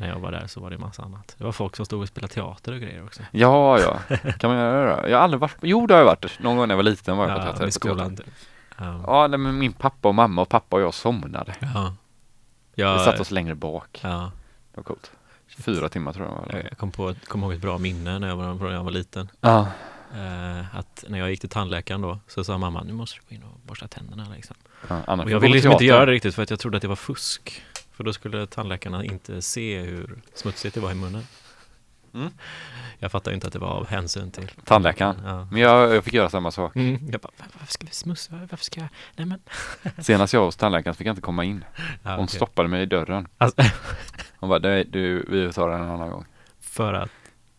När 0.00 0.08
jag 0.08 0.18
var 0.18 0.32
där 0.32 0.46
så 0.46 0.60
var 0.60 0.70
det 0.70 0.78
massa 0.78 1.02
annat. 1.02 1.34
Det 1.38 1.44
var 1.44 1.52
folk 1.52 1.76
som 1.76 1.86
stod 1.86 2.02
och 2.02 2.08
spelade 2.08 2.34
teater 2.34 2.72
och 2.72 2.80
grejer 2.80 3.04
också. 3.04 3.22
Ja, 3.30 3.80
ja. 3.80 4.16
Kan 4.38 4.50
man 4.50 4.58
göra 4.58 5.02
det? 5.02 5.08
Jag 5.10 5.16
har 5.18 5.24
aldrig 5.24 5.40
varit 5.40 5.56
Jo, 5.60 5.86
det 5.86 5.94
har 5.94 5.98
jag 5.98 6.06
varit. 6.06 6.38
Någon 6.40 6.56
gång 6.56 6.68
när 6.68 6.72
jag 6.72 6.76
var 6.76 6.82
liten 6.90 7.16
var 7.16 7.28
jag 7.28 7.36
på 7.36 7.40
Ja, 7.42 7.46
teater. 7.46 7.64
med 7.64 7.72
skolan. 7.74 8.16
typ. 8.16 8.26
Ja. 8.78 9.02
Ja, 9.06 9.28
men 9.38 9.58
min 9.58 9.72
pappa 9.72 10.08
och 10.08 10.14
mamma 10.14 10.42
och 10.42 10.48
pappa 10.48 10.76
och 10.76 10.82
jag 10.82 10.94
somnade. 10.94 11.54
Ja. 11.60 11.94
Vi 12.74 12.82
Jag, 12.82 13.00
satt 13.00 13.20
oss 13.20 13.30
längre 13.30 13.54
bak. 13.54 14.00
ja. 14.02 14.32
Det 14.72 14.76
var 14.76 14.84
coolt. 14.84 15.12
Fyra 15.58 15.88
timmar 15.88 16.12
tror 16.12 16.26
jag 16.26 16.34
var. 16.34 16.68
Jag 16.70 16.78
kom, 16.78 16.90
på, 16.90 17.14
kom 17.28 17.42
ihåg 17.42 17.52
ett 17.52 17.60
bra 17.60 17.78
minne 17.78 18.18
när 18.18 18.28
jag 18.28 18.36
var, 18.36 18.54
när 18.54 18.72
jag 18.72 18.84
var 18.84 18.90
liten. 18.90 19.30
Ja. 19.40 19.68
Eh, 20.14 20.76
att 20.76 21.04
när 21.08 21.18
jag 21.18 21.30
gick 21.30 21.40
till 21.40 21.48
tandläkaren 21.48 22.00
då 22.00 22.18
så 22.28 22.44
sa 22.44 22.58
mamma 22.58 22.82
nu 22.82 22.92
måste 22.92 23.18
du 23.18 23.28
gå 23.28 23.34
in 23.34 23.42
och 23.42 23.60
borsta 23.66 23.88
tänderna 23.88 24.26
liksom. 24.36 24.56
annars 24.88 25.24
Och 25.24 25.30
jag 25.30 25.40
ville 25.40 25.52
vi 25.52 25.54
liksom 25.54 25.72
inte 25.72 25.84
göra 25.84 26.06
det 26.06 26.12
riktigt 26.12 26.34
för 26.34 26.42
att 26.42 26.50
jag 26.50 26.58
trodde 26.60 26.76
att 26.76 26.82
det 26.82 26.88
var 26.88 26.96
fusk. 26.96 27.62
För 27.92 28.04
då 28.04 28.12
skulle 28.12 28.46
tandläkarna 28.46 29.04
inte 29.04 29.42
se 29.42 29.80
hur 29.80 30.22
smutsigt 30.34 30.74
det 30.74 30.80
var 30.80 30.90
i 30.90 30.94
munnen. 30.94 31.26
Mm. 32.14 32.30
Jag 32.98 33.12
fattar 33.12 33.30
ju 33.30 33.34
inte 33.34 33.46
att 33.46 33.52
det 33.52 33.58
var 33.58 33.68
av 33.68 33.86
hänsyn 33.88 34.30
till 34.30 34.48
Tandläkaren. 34.64 35.16
Ja. 35.24 35.48
Men 35.50 35.60
jag, 35.60 35.94
jag 35.94 36.04
fick 36.04 36.14
göra 36.14 36.28
samma 36.30 36.50
sak. 36.50 36.76
Mm. 36.76 37.08
Jag 37.10 37.20
bara, 37.20 37.30
"Va- 37.38 37.44
varför 37.58 37.72
ska 37.72 37.86
vi 37.86 37.92
smussa? 37.92 38.32
Varför 38.50 38.64
ska 38.64 38.80
jag? 38.80 38.88
Nej 39.16 39.26
men. 39.26 39.40
Senast 40.04 40.32
jag 40.32 40.40
var 40.40 40.46
hos 40.46 40.56
tandläkaren 40.56 40.94
fick 40.94 41.06
jag 41.06 41.12
inte 41.12 41.22
komma 41.22 41.44
in. 41.44 41.64
Ja, 42.02 42.10
Hon 42.10 42.24
okej. 42.24 42.36
stoppade 42.36 42.68
mig 42.68 42.82
i 42.82 42.86
dörren. 42.86 43.28
Alltså, 43.38 43.62
Hon 44.38 44.48
bara, 44.48 44.58
nej 44.58 44.84
du, 44.84 45.26
vi 45.28 45.52
tar 45.52 45.68
det 45.68 45.74
en 45.74 45.82
annan 45.90 46.10
gång. 46.10 46.24
för 46.60 46.92
att, 46.94 47.10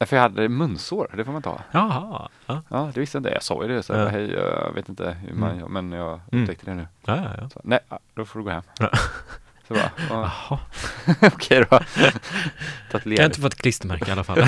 För 0.10 0.16
jag 0.16 0.24
hade 0.24 0.50
munsår, 0.50 1.12
det 1.18 1.26
får 1.26 1.32
man 1.32 1.44
ha. 1.44 1.60
jaha. 1.72 2.30
Ja, 2.46 2.62
Ja, 2.70 2.92
det 2.94 3.00
visste 3.00 3.18
jag 3.18 3.20
inte. 3.20 3.30
Jag 3.34 3.44
sa 3.44 3.62
ju 3.64 3.68
det. 3.76 3.84
Så 3.84 3.94
jag 3.94 4.00
Ja. 4.00 4.06
bara, 4.06 4.12
hej, 4.12 4.32
jag 4.32 4.74
vet 4.74 4.90
inte 4.90 5.12
hur 5.28 5.34
man 5.36 5.52
Mm. 5.52 5.74
men 5.74 5.92
jag 6.00 6.20
Mm. 6.32 6.44
upptäckte 6.44 6.66
det 6.66 6.74
nu. 6.76 6.88
ja, 7.06 7.16
ja. 7.18 7.30
ja. 7.42 7.50
Så, 7.50 7.62
nej, 7.64 7.80
då 8.16 8.26
får 8.26 8.40
du 8.40 8.46
gå 8.46 8.52
hem. 8.52 8.64
Ja. 9.68 9.68
Så 9.68 9.74
bara, 9.74 9.92
ja, 10.10 10.32
Jaha. 10.50 10.60
okej 11.34 11.60
då. 11.60 11.66
Tagit 11.66 11.88
Jag 12.92 13.00
har 13.00 13.06
ledigt. 13.10 13.26
inte 13.26 13.42
fått 13.42 13.56
klistermärke 13.56 14.10
i 14.10 14.12
alla 14.12 14.24
fall. 14.24 14.44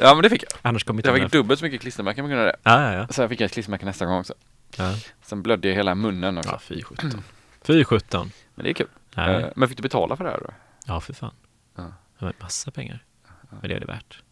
Ja, 0.00 0.14
men 0.14 0.22
det 0.22 0.30
fick 0.30 0.42
jag. 0.42 0.50
Annars 0.62 0.84
kommer 0.84 1.06
Jag 1.06 1.16
fick 1.16 1.32
dubbelt 1.32 1.60
så 1.60 1.64
mycket 1.64 1.80
klistermärken 1.80 2.24
på 2.24 2.28
grund 2.28 2.40
av 2.40 2.46
det. 2.46 2.56
Ja, 2.62 2.82
ja, 2.82 2.92
ja. 2.92 3.06
Så 3.10 3.22
jag 3.22 3.28
fick 3.30 3.40
ett 3.40 3.52
klistermärke 3.52 3.84
nästa 3.84 4.06
gång 4.06 4.18
också. 4.20 4.34
ja. 4.76 4.94
Sen 5.22 5.42
blödde 5.42 5.68
jag 5.68 5.74
hela 5.74 5.94
munnen 5.94 6.38
också. 6.38 6.50
Ja, 6.50 6.58
fy 6.58 6.82
sjutton. 6.82 7.22
Fy 7.62 7.84
sjutton. 7.84 8.30
Men 8.54 8.64
det 8.64 8.70
är 8.70 8.74
kul. 8.74 8.86
Nej. 9.16 9.34
Eh, 9.42 9.48
Men 9.56 9.68
fick 9.68 9.76
du 9.78 9.82
betala 9.82 10.16
för 10.16 10.24
det 10.24 10.30
här 10.30 10.38
då? 10.40 10.50
Ja, 10.86 11.00
för 11.00 11.12
fan. 11.12 11.34
Ja. 11.76 11.82
Det 12.18 12.24
var 12.24 12.32
massa 12.40 12.70
pengar. 12.70 13.04
Men 13.50 13.68
det 13.70 13.76
är 13.76 13.80
det 13.80 13.86
värt. 13.86 14.22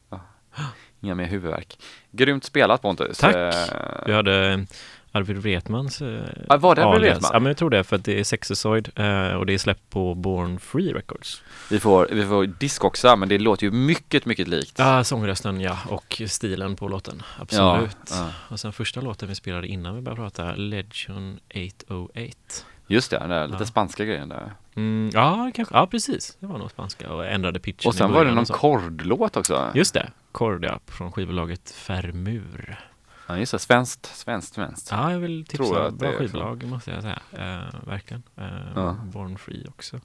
Inga 1.00 1.14
mer 1.14 1.26
huvudvärk. 1.26 1.78
Grymt 2.10 2.44
spelat 2.44 2.82
Pontus. 2.82 3.18
Tack. 3.18 3.34
Eh, 3.34 3.52
Vi 4.06 4.12
hade 4.12 4.66
Arvid 5.16 5.36
Wretmans 5.38 6.02
eh, 6.02 6.20
Ja, 6.48 6.56
var 6.56 6.74
det 6.74 6.84
Arvid. 6.84 7.00
Wretman? 7.00 7.30
Ja, 7.32 7.38
men 7.38 7.46
jag 7.46 7.56
tror 7.56 7.70
det 7.70 7.84
för 7.84 7.96
att 7.96 8.04
det 8.04 8.20
är 8.20 8.24
Sexozoid 8.24 8.88
eh, 8.96 9.32
och 9.32 9.46
det 9.46 9.54
är 9.54 9.58
släppt 9.58 9.90
på 9.90 10.14
Born 10.14 10.58
Free 10.60 10.92
Records. 10.92 11.42
Vi 11.70 11.80
får, 11.80 12.08
vi 12.12 12.26
får 12.26 12.46
diskoxa, 12.46 13.16
men 13.16 13.28
det 13.28 13.38
låter 13.38 13.66
ju 13.66 13.70
mycket, 13.70 14.26
mycket 14.26 14.48
likt. 14.48 14.78
Ja, 14.78 15.04
sångrösten 15.04 15.60
ja, 15.60 15.78
och 15.88 16.22
stilen 16.26 16.76
på 16.76 16.88
låten. 16.88 17.22
Absolut. 17.38 17.96
Ja, 18.10 18.30
Och 18.48 18.60
sen 18.60 18.72
första 18.72 19.00
låten 19.00 19.28
vi 19.28 19.34
spelade 19.34 19.66
innan 19.66 19.94
vi 19.94 20.00
började 20.02 20.20
prata, 20.22 20.54
Legion 20.54 21.38
808. 21.88 22.30
Just 22.88 23.10
det, 23.10 23.18
den 23.18 23.28
där 23.30 23.46
lite 23.46 23.58
Ja. 23.62 23.66
spanska 23.66 24.04
grejen 24.04 24.28
där. 24.28 24.52
Mm, 24.76 25.10
ja, 25.14 25.50
kanske. 25.54 25.74
Ja, 25.74 25.86
precis. 25.86 26.36
Det 26.40 26.46
var 26.46 26.58
nog 26.58 26.70
spanska 26.70 27.12
och 27.12 27.26
ändrade 27.26 27.58
pitchen 27.60 27.88
Och 27.88 27.94
sen 27.94 28.12
var 28.12 28.24
det 28.24 28.30
någon 28.34 28.44
kordlåt 28.44 29.36
också. 29.36 29.70
Just 29.74 29.94
det, 29.94 30.10
Kordia 30.32 30.78
från 30.86 31.12
skivbolaget 31.12 31.70
Fermur. 31.70 32.80
Ja, 33.26 33.38
just 33.38 33.52
det. 33.52 33.58
Svenskt, 33.58 34.06
svenskt, 34.06 34.54
svenskt. 34.54 34.88
Ja, 34.90 35.12
jag 35.12 35.18
vill 35.18 35.44
tipsa. 35.46 35.64
Tror 35.64 35.78
jag 35.78 35.94
Bra 35.94 36.12
skivbolag 36.12 36.64
måste 36.64 36.90
jag 36.90 37.02
säga. 37.02 37.18
Eh, 37.32 37.74
verkligen. 37.86 38.22
Eh, 38.36 38.44
Ja. 38.74 38.96
Born 39.04 39.38
Free 39.38 39.66
också. 39.68 40.00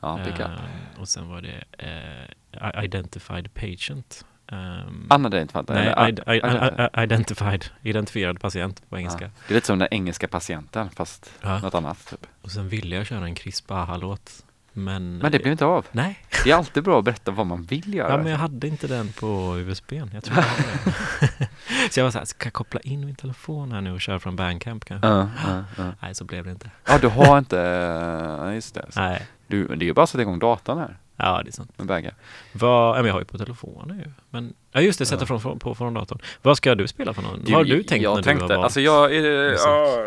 Ja, 0.00 0.18
pick 0.24 0.34
up. 0.34 0.40
Eh, 0.40 1.00
och 1.00 1.08
sen 1.08 1.28
var 1.28 1.42
det 1.42 1.64
eh, 1.78 2.84
Identified 2.84 3.54
Patient. 3.54 4.24
Um, 4.52 5.08
inte 5.24 5.46
fattar. 5.52 5.74
nej, 5.74 5.86
eller? 5.86 6.06
id- 6.08 6.24
id- 6.26 6.88
id- 6.94 7.02
identified, 7.04 7.64
identifierad 7.82 8.40
patient 8.40 8.82
på 8.90 8.98
engelska. 8.98 9.24
Ja. 9.24 9.30
Det 9.48 9.52
är 9.52 9.54
lite 9.54 9.66
som 9.66 9.78
den 9.78 9.88
engelska 9.90 10.28
patienten, 10.28 10.90
fast 10.90 11.32
Ja. 11.42 11.58
något 11.58 11.74
annat. 11.74 12.06
Typ. 12.10 12.26
Och 12.42 12.50
sen 12.50 12.68
ville 12.68 12.96
jag 12.96 13.06
köra 13.06 13.26
en 13.26 13.36
Chris 13.36 13.66
Baha-låt. 13.66 14.44
Men, 14.76 15.18
Men 15.18 15.32
det 15.32 15.38
blev 15.38 15.52
inte 15.52 15.64
av. 15.64 15.86
Nej, 15.92 16.18
Det 16.44 16.50
är 16.50 16.54
alltid 16.56 16.82
bra 16.82 16.98
att 16.98 17.04
berätta 17.04 17.30
vad 17.30 17.46
man 17.46 17.62
vill 17.62 17.94
göra. 17.94 18.10
ja, 18.10 18.16
men 18.16 18.26
jag 18.26 18.38
hade 18.38 18.66
inte 18.68 18.86
den 18.86 19.12
på 19.12 19.58
USBn. 19.58 20.10
Jag 20.14 20.24
tror 20.24 20.36
jag. 20.38 20.44
Så 21.90 22.00
jag 22.00 22.04
var 22.04 22.10
så 22.10 22.18
här, 22.18 22.24
ska 22.24 22.46
jag 22.46 22.52
koppla 22.52 22.80
in 22.80 23.06
min 23.06 23.14
telefon 23.14 23.72
här 23.72 23.80
nu 23.80 23.92
och 23.92 24.00
köra 24.00 24.20
från 24.20 24.36
Bandcamp 24.36 24.84
kanske? 24.84 25.08
Ja, 25.08 25.28
ja, 25.46 25.64
ja. 25.76 25.92
Nej, 26.02 26.14
så 26.14 26.24
blev 26.24 26.44
det 26.44 26.50
inte. 26.50 26.70
ja, 26.86 26.98
du 26.98 27.08
har 27.08 27.38
inte, 27.38 28.50
just 28.54 28.74
det. 28.74 28.86
Nej, 28.96 29.26
Du, 29.46 29.66
det 29.66 29.84
är 29.84 29.86
ju 29.86 29.92
bara 29.92 30.02
att 30.02 30.10
sätta 30.10 30.22
igång 30.22 30.38
datorn 30.38 30.78
här 30.78 30.98
ja 31.16 31.40
det 31.44 31.50
är 31.50 31.52
sant. 31.52 31.72
med 31.76 31.86
baggar. 31.86 32.14
Vad, 32.52 32.90
ja, 32.90 33.02
men 33.02 33.06
jag 33.06 33.12
har 33.14 33.20
ju 33.20 33.24
på 33.24 33.38
telefonen 33.38 33.98
ju. 33.98 34.10
Men, 34.30 34.54
ja 34.72 34.80
just 34.80 34.98
det, 34.98 35.06
sätta 35.06 35.26
från, 35.26 35.40
från, 35.40 35.58
på 35.58 35.74
från 35.74 35.94
datorn. 35.94 36.18
Vad 36.42 36.56
ska 36.56 36.74
du 36.74 36.88
spela 36.88 37.14
för 37.14 37.22
någon? 37.22 37.40
Vad 37.44 37.52
har 37.54 37.64
du 37.64 37.82
tänkt 37.82 38.02
jag 38.02 38.16
när 38.16 38.22
tänkte, 38.22 38.46
du 38.46 38.52
har 38.52 38.56
valt? 38.56 38.64
Alltså 38.64 38.80
jag 38.80 39.14
är, 39.16 39.52
ja, 39.52 40.06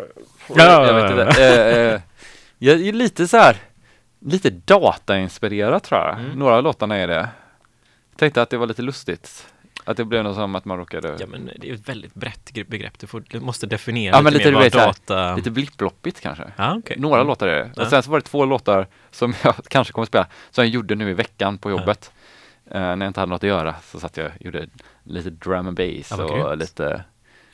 Ja, 0.55 0.88
jag 0.88 0.93
vet 0.93 1.11
inte. 1.11 1.43
Eh, 1.43 1.93
eh, 1.93 2.01
jag 2.57 2.82
är 2.82 2.93
lite 2.93 3.28
så 3.28 3.38
här, 3.38 3.57
lite 4.20 4.49
datainspirerad 4.49 5.84
tror 5.84 6.01
jag. 6.01 6.20
Mm. 6.20 6.32
Några 6.39 6.55
av 6.55 6.63
låtarna 6.63 6.95
är 6.95 7.07
det. 7.07 7.30
Tänkte 8.15 8.41
att 8.41 8.49
det 8.49 8.57
var 8.57 8.68
lite 8.68 8.82
lustigt. 8.82 9.47
Att 9.86 9.97
det 9.97 10.05
blev 10.05 10.24
något 10.24 10.36
som 10.36 10.55
att 10.55 10.65
man 10.65 10.78
råkade... 10.78 11.15
Ja 11.20 11.26
men 11.28 11.49
det 11.59 11.70
är 11.70 11.74
ett 11.74 11.89
väldigt 11.89 12.13
brett 12.13 12.51
gre- 12.53 12.70
begrepp. 12.70 12.99
Du, 12.99 13.07
får, 13.07 13.24
du 13.30 13.39
måste 13.39 13.68
definiera 13.68 14.15
Ja, 14.15 14.22
men 14.22 14.34
lite, 14.34 14.51
lite, 14.51 14.59
mer 14.59 14.70
vad 14.86 14.88
data... 14.88 15.36
Lite 15.36 15.51
blipploppigt 15.51 16.22
kanske. 16.22 16.43
Ja, 16.55 16.76
okej. 16.78 16.95
Några 16.99 17.24
låtar 17.24 17.47
är 17.47 17.55
det. 17.63 17.72
Ja. 17.76 17.84
Och 17.84 17.89
sen 17.89 18.03
så 18.03 18.11
var 18.11 18.18
det 18.20 18.26
två 18.26 18.45
låtar 18.45 18.88
som 19.11 19.34
jag 19.43 19.55
kanske 19.68 19.93
kommer 19.93 20.03
att 20.03 20.07
spela, 20.09 20.28
som 20.51 20.63
jag 20.63 20.74
gjorde 20.74 20.95
nu 20.95 21.09
i 21.09 21.13
veckan 21.13 21.57
på 21.57 21.70
jobbet. 21.72 22.11
Eh, 22.72 22.80
när 22.82 22.97
jag 22.97 23.07
inte 23.07 23.20
hade 23.20 23.30
något 23.30 23.43
att 23.43 23.47
göra 23.49 23.76
så 23.84 23.99
satt 23.99 24.18
jag 24.18 24.26
och 24.39 24.45
gjorde 24.45 24.68
lite 25.03 25.30
drum 25.30 25.68
and 25.68 25.78
bass 25.78 26.11
Ja, 26.18 26.24
och 26.24 26.30
grymt. 26.47 26.59
lite 26.59 27.03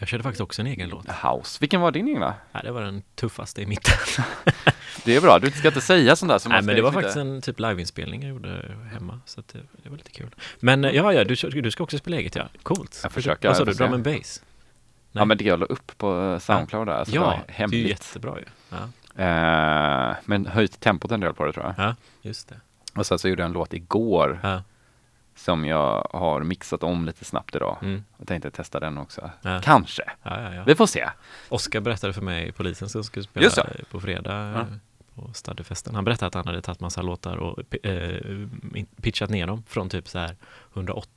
Jag 0.04 0.08
körde 0.08 0.24
faktiskt 0.24 0.42
också 0.42 0.62
en 0.62 0.68
egen 0.68 0.90
låt. 0.90 1.06
house. 1.08 1.58
Vilken 1.62 1.82
var 1.82 1.92
din 1.92 2.08
egna? 2.08 2.34
Ja, 2.52 2.60
det 2.64 2.72
var 2.72 2.82
den 2.82 3.02
tuffaste 3.16 3.62
i 3.62 3.66
mitten. 3.66 3.94
Det 5.06 5.16
är 5.16 5.22
bra, 5.22 5.40
du 5.40 5.52
ska 5.52 5.68
inte 5.68 5.82
säga 5.82 6.16
sånt 6.16 6.30
där 6.30 6.38
som 6.40 6.52
Nej 6.52 6.62
men 6.62 6.76
det 6.76 6.82
var 6.82 6.90
liksom 6.90 7.02
faktiskt 7.02 7.18
inte- 7.18 7.36
en 7.36 7.42
typ 7.42 7.60
liveinspelning 7.60 8.22
jag 8.22 8.30
gjorde 8.30 8.76
hemma. 8.94 9.20
Så 9.26 9.42
det, 9.54 9.60
det 9.84 9.90
var 9.90 9.98
lite 9.98 10.12
kul. 10.12 10.30
Men 10.60 10.86
eh, 10.86 10.92
ja, 10.92 11.14
ja, 11.14 11.24
du, 11.24 11.36
du 11.62 11.72
ska 11.72 11.84
också 11.84 11.98
spela 11.98 12.18
eget 12.18 12.36
ja. 12.36 12.48
Coolt. 12.64 13.00
Jag 13.04 13.12
försöker, 13.12 13.48
Vad 13.48 13.58
sa 13.58 13.66
du? 13.66 13.74
Drum 13.74 13.94
and 13.94 14.04
bass? 14.04 14.42
Ja 15.12 15.26
men 15.26 15.38
det 15.38 15.44
jag 15.46 15.60
la 15.60 15.66
upp 15.66 15.98
på 15.98 16.22
eh, 16.34 16.40
Soundcloud 16.40 16.88
där, 16.88 17.04
så 17.06 17.12
det 17.12 17.16
ja, 17.16 17.22
var 17.24 17.32
det 17.48 17.54
är 17.54 17.56
hemligt. 17.56 17.88
jättebra 17.90 18.38
ju. 18.40 18.46
Ja, 18.70 18.78
Eh, 19.24 20.16
men 20.26 20.46
höjt 20.46 20.80
tempot 20.80 21.12
en 21.12 21.20
del 21.20 21.34
på 21.34 21.46
det 21.46 21.54
tror 21.54 21.66
jag. 21.66 21.86
ja 21.88 21.96
just 22.22 22.50
det. 22.50 22.56
Och 22.96 23.06
sen 23.06 23.20
så 23.20 23.28
gjorde 23.30 23.42
jag 23.42 23.48
en 23.48 23.54
låt 23.54 23.74
igår 23.74 24.40
Ja, 24.44 24.64
som 25.36 25.66
jag 25.66 26.08
har 26.14 26.44
mixat 26.44 26.84
om 26.84 27.06
lite 27.06 27.26
snabbt 27.26 27.56
idag. 27.56 27.78
mm, 27.82 28.04
Jag 28.18 28.28
tänkte 28.28 28.52
testa 28.52 28.80
den 28.80 28.98
också. 28.98 29.32
Ja. 29.42 29.62
Kanske. 29.64 30.04
ja, 30.24 30.54
ja. 30.54 30.64
Vi 30.68 30.76
får 30.76 30.86
se. 30.88 31.10
Oskar 31.50 31.82
berättade 31.82 32.14
för 32.14 32.22
mig, 32.22 32.52
polisen 32.52 32.90
som 32.90 33.04
skulle 33.04 33.24
spela 33.24 33.44
Just 33.44 33.60
på 33.92 34.00
fredag 34.00 34.68
på 35.16 35.30
Stadifesten. 35.34 35.96
Han 35.96 36.06
berättade 36.06 36.28
att 36.28 36.34
han 36.36 36.46
hade 36.48 36.62
tagit 36.62 36.80
massa 36.80 37.02
låtar 37.02 37.38
och 37.38 37.86
eh, 37.86 38.48
pitchat 39.02 39.30
ner 39.30 39.48
dem 39.48 39.64
från 39.68 39.90
typ 39.90 40.08
så 40.08 40.20
här 40.20 40.36
180 40.74 41.10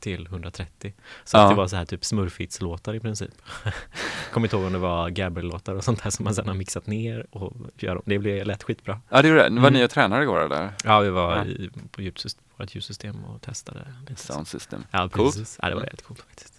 till 0.00 0.26
130. 0.26 0.94
Så 1.24 1.38
att 1.38 1.48
det 1.50 1.54
var 1.54 1.66
så 1.66 1.76
här 1.76 1.84
typ 1.84 2.04
smurfits-låtar 2.04 2.94
i 2.94 3.00
princip. 3.00 3.30
Kommer 4.32 4.46
inte 4.46 4.56
ihåg 4.56 4.66
om 4.66 4.72
det 4.72 4.78
var 4.78 5.10
Gabriel-låtar 5.10 5.74
och 5.74 5.84
sånt 5.84 6.02
där 6.02 6.10
som 6.10 6.24
man 6.24 6.34
sen 6.34 6.48
har 6.48 6.54
mixat 6.54 6.86
ner 6.86 7.26
och 7.30 7.52
gör 7.76 7.96
om. 7.96 8.02
Det 8.06 8.18
blev 8.18 8.46
lätt 8.46 8.62
skitbra. 8.62 9.00
Ja 9.08 9.22
det 9.22 9.28
gjorde 9.28 9.42
det. 9.42 9.50
Var 9.50 9.58
Mm. 9.58 9.72
ni 9.72 9.84
och 9.84 9.90
tränade 9.90 10.22
igår 10.22 10.40
eller? 10.40 10.70
Ja, 10.84 11.00
vi 11.00 11.10
var 11.10 11.44
i, 11.44 11.70
på 11.90 12.02
ljudsystem, 12.02 12.43
vårt 12.56 12.74
ljudsystem 12.74 13.24
och 13.24 13.42
testade. 13.42 13.86
Sound 14.16 14.48
system. 14.48 14.84
Ja, 14.90 14.98
Coolt. 15.08 15.12
precis. 15.34 15.58
Ja, 15.62 15.68
det 15.68 15.74
var 15.74 15.82
jävligt 15.82 16.02
coolt 16.02 16.20
faktiskt. 16.20 16.54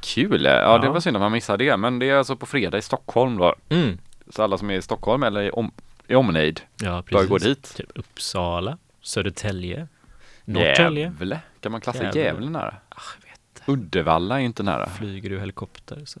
Kul! 0.00 0.44
Ja, 0.44 0.78
det 0.78 0.86
Ja. 0.86 0.92
var 0.92 1.00
synd 1.00 1.16
att 1.16 1.20
man 1.22 1.32
missade 1.32 1.64
det. 1.64 1.76
Men 1.76 1.98
det 1.98 2.10
är 2.10 2.14
alltså 2.16 2.36
på 2.36 2.46
fredag 2.46 2.78
i 2.78 2.82
Stockholm 2.82 3.36
då. 3.38 3.54
Mm. 3.68 3.98
Så 4.28 4.42
alla 4.42 4.58
som 4.58 4.70
är 4.70 4.74
i 4.74 4.82
Stockholm 4.82 5.22
eller 5.22 5.42
i, 5.42 5.50
om, 5.50 5.70
i 6.06 6.14
omnejd 6.14 6.60
Ja, 6.76 7.02
bör 7.10 7.26
gå 7.26 7.38
dit. 7.38 7.74
Typ 7.76 7.90
Uppsala, 7.94 8.78
Södertälje, 9.02 9.88
Norrtälje. 10.44 11.02
Gävle. 11.04 11.40
Kan 11.60 11.72
man 11.72 11.80
klassa 11.80 12.02
Gävle. 12.04 12.20
Gävle 12.20 12.50
nära? 12.50 12.74
Ah, 12.88 13.00
jag 13.20 13.28
vet. 13.30 13.68
Uddevalla 13.68 14.40
är 14.40 14.44
inte 14.44 14.62
nära. 14.62 14.86
Flyger 14.88 15.30
du 15.30 15.40
helikopter? 15.40 16.02
Så. 16.04 16.20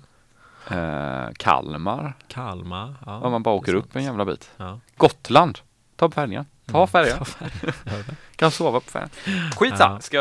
Eh, 0.74 1.28
Kalmar. 1.36 2.12
Kalmar. 2.28 2.94
Ja, 3.06 3.20
Om 3.20 3.32
man 3.32 3.42
bara 3.42 3.54
det 3.54 3.58
åker 3.58 3.74
upp 3.74 3.96
en 3.96 4.04
jävla 4.04 4.24
bit. 4.24 4.50
Ja. 4.56 4.80
Gotland. 4.96 5.58
Ta 5.96 6.10
färjan. 6.10 6.46
Ta 6.72 6.78
Mm. 6.78 6.88
färjan. 6.88 7.18
Ta 7.18 7.24
färjan. 7.24 7.74
Ja, 7.84 7.92
Kan 8.36 8.50
sova 8.50 8.80
på 8.80 8.90
färjan. 8.90 9.10
Skitsamma. 9.56 9.94
Ja. 9.94 10.00
Ska 10.00 10.16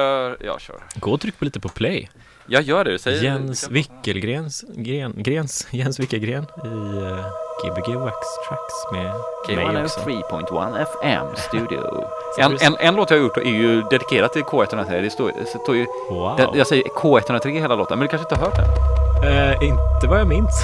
jag 0.46 0.62
köra? 0.62 0.78
Gå 0.96 1.12
och 1.12 1.22
tryck 1.22 1.40
på 1.40 1.46
lite 1.46 1.60
på 1.60 1.70
play. 1.70 2.10
Jag 2.48 2.62
gör 2.64 2.84
det. 2.84 3.00
Säg 3.00 3.24
Jens 3.24 3.70
Wickelgrens, 3.70 4.66
gren, 4.76 5.14
Grens, 5.18 5.68
Jens 5.72 6.00
Wickelgren 6.00 6.46
i 6.66 6.68
uh, 6.68 7.26
Gbg 7.66 7.96
Wax 7.96 8.16
Tracks 8.50 8.92
med 8.92 9.04
mig 9.66 9.84
också. 9.84 10.00
3.1 10.00 10.82
FM 10.82 11.26
Studio. 11.36 12.04
En, 12.40 12.58
en, 12.62 12.76
en 12.80 12.96
låt 12.96 13.10
jag 13.12 13.18
har 13.18 13.22
gjort 13.24 13.38
är 13.38 13.42
ju 13.42 13.82
dedikerad 13.82 14.34
till 14.34 14.42
K103. 14.44 15.02
Det 15.02 15.10
står, 15.10 15.32
det 15.40 15.46
står 15.64 15.76
ju, 15.76 15.86
Wow. 16.10 16.36
det, 16.38 16.58
jag 16.58 16.68
säger 16.68 16.84
K103 16.84 17.60
hela 17.60 17.76
låten, 17.76 18.00
men 18.00 18.08
du 18.08 18.10
kanske 18.10 18.26
inte 18.34 18.36
har 18.36 18.52
hört 18.52 18.56
den? 19.24 19.32
Eh, 19.32 19.64
inte 19.64 20.08
vad 20.08 20.20
jag 20.20 20.28
minns. 20.28 20.62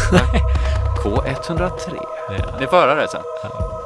K103. 1.04 2.06
Ja. 2.30 2.46
Ni 2.60 2.68
får 2.68 2.78
höra 2.78 2.96
det 2.96 3.08
sen. 3.08 3.22
I 3.22 3.81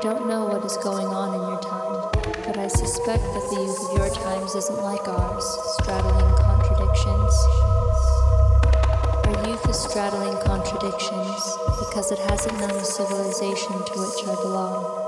don't 0.00 0.26
know 0.26 0.46
what 0.46 0.64
is 0.64 0.78
going 0.78 1.06
on 1.08 1.34
in 1.34 1.40
your 1.40 1.60
time, 1.60 2.08
but 2.46 2.56
I 2.56 2.68
suspect 2.68 3.22
that 3.22 3.50
the 3.50 3.60
youth 3.60 3.90
of 3.90 3.98
your 3.98 4.08
times 4.08 4.54
isn't 4.54 4.82
like 4.82 5.06
ours, 5.06 5.44
straddling 5.76 6.34
contradictions. 6.36 7.34
Our 9.26 9.48
youth 9.48 9.68
is 9.68 9.78
straddling 9.78 10.40
contradictions 10.42 11.58
because 11.80 12.12
it 12.12 12.18
hasn't 12.18 12.58
known 12.60 12.72
the 12.72 12.84
civilization 12.84 13.72
to 13.72 13.92
which 14.00 14.26
I 14.26 14.34
belong. 14.40 14.99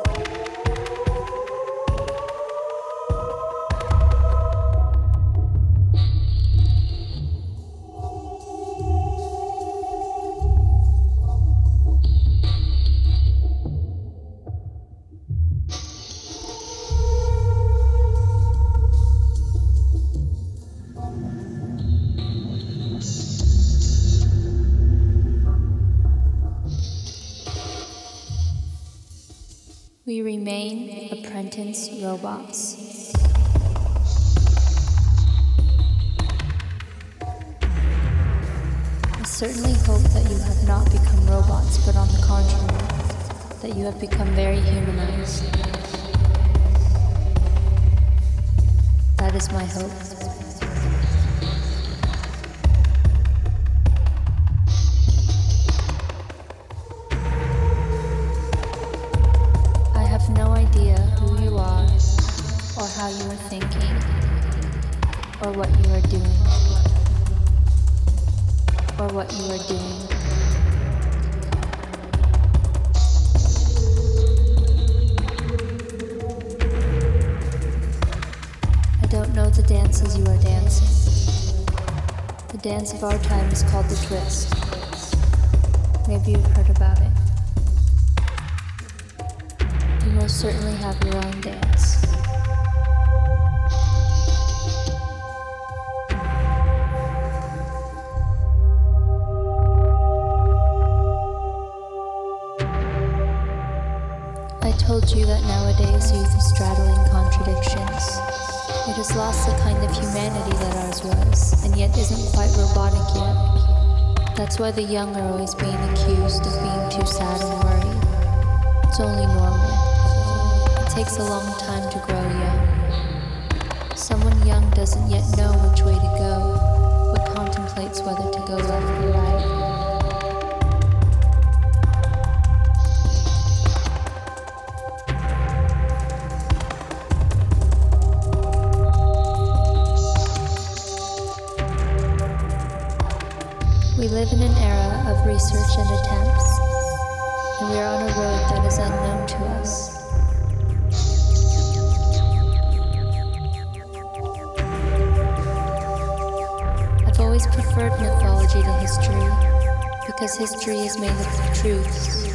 Why 114.63 114.71
the 114.71 114.81
young 114.81 115.17
are 115.17 115.33
always 115.33 115.57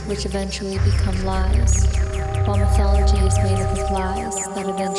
which 0.07 0.25
eventually 0.25 0.79
become 0.79 1.23
lies, 1.25 1.85
while 2.45 2.57
mythology 2.57 3.17
is 3.17 3.37
made 3.39 3.59
up 3.59 3.77
of 3.77 3.91
lies 3.91 4.35
that 4.55 4.65
eventually 4.67 4.96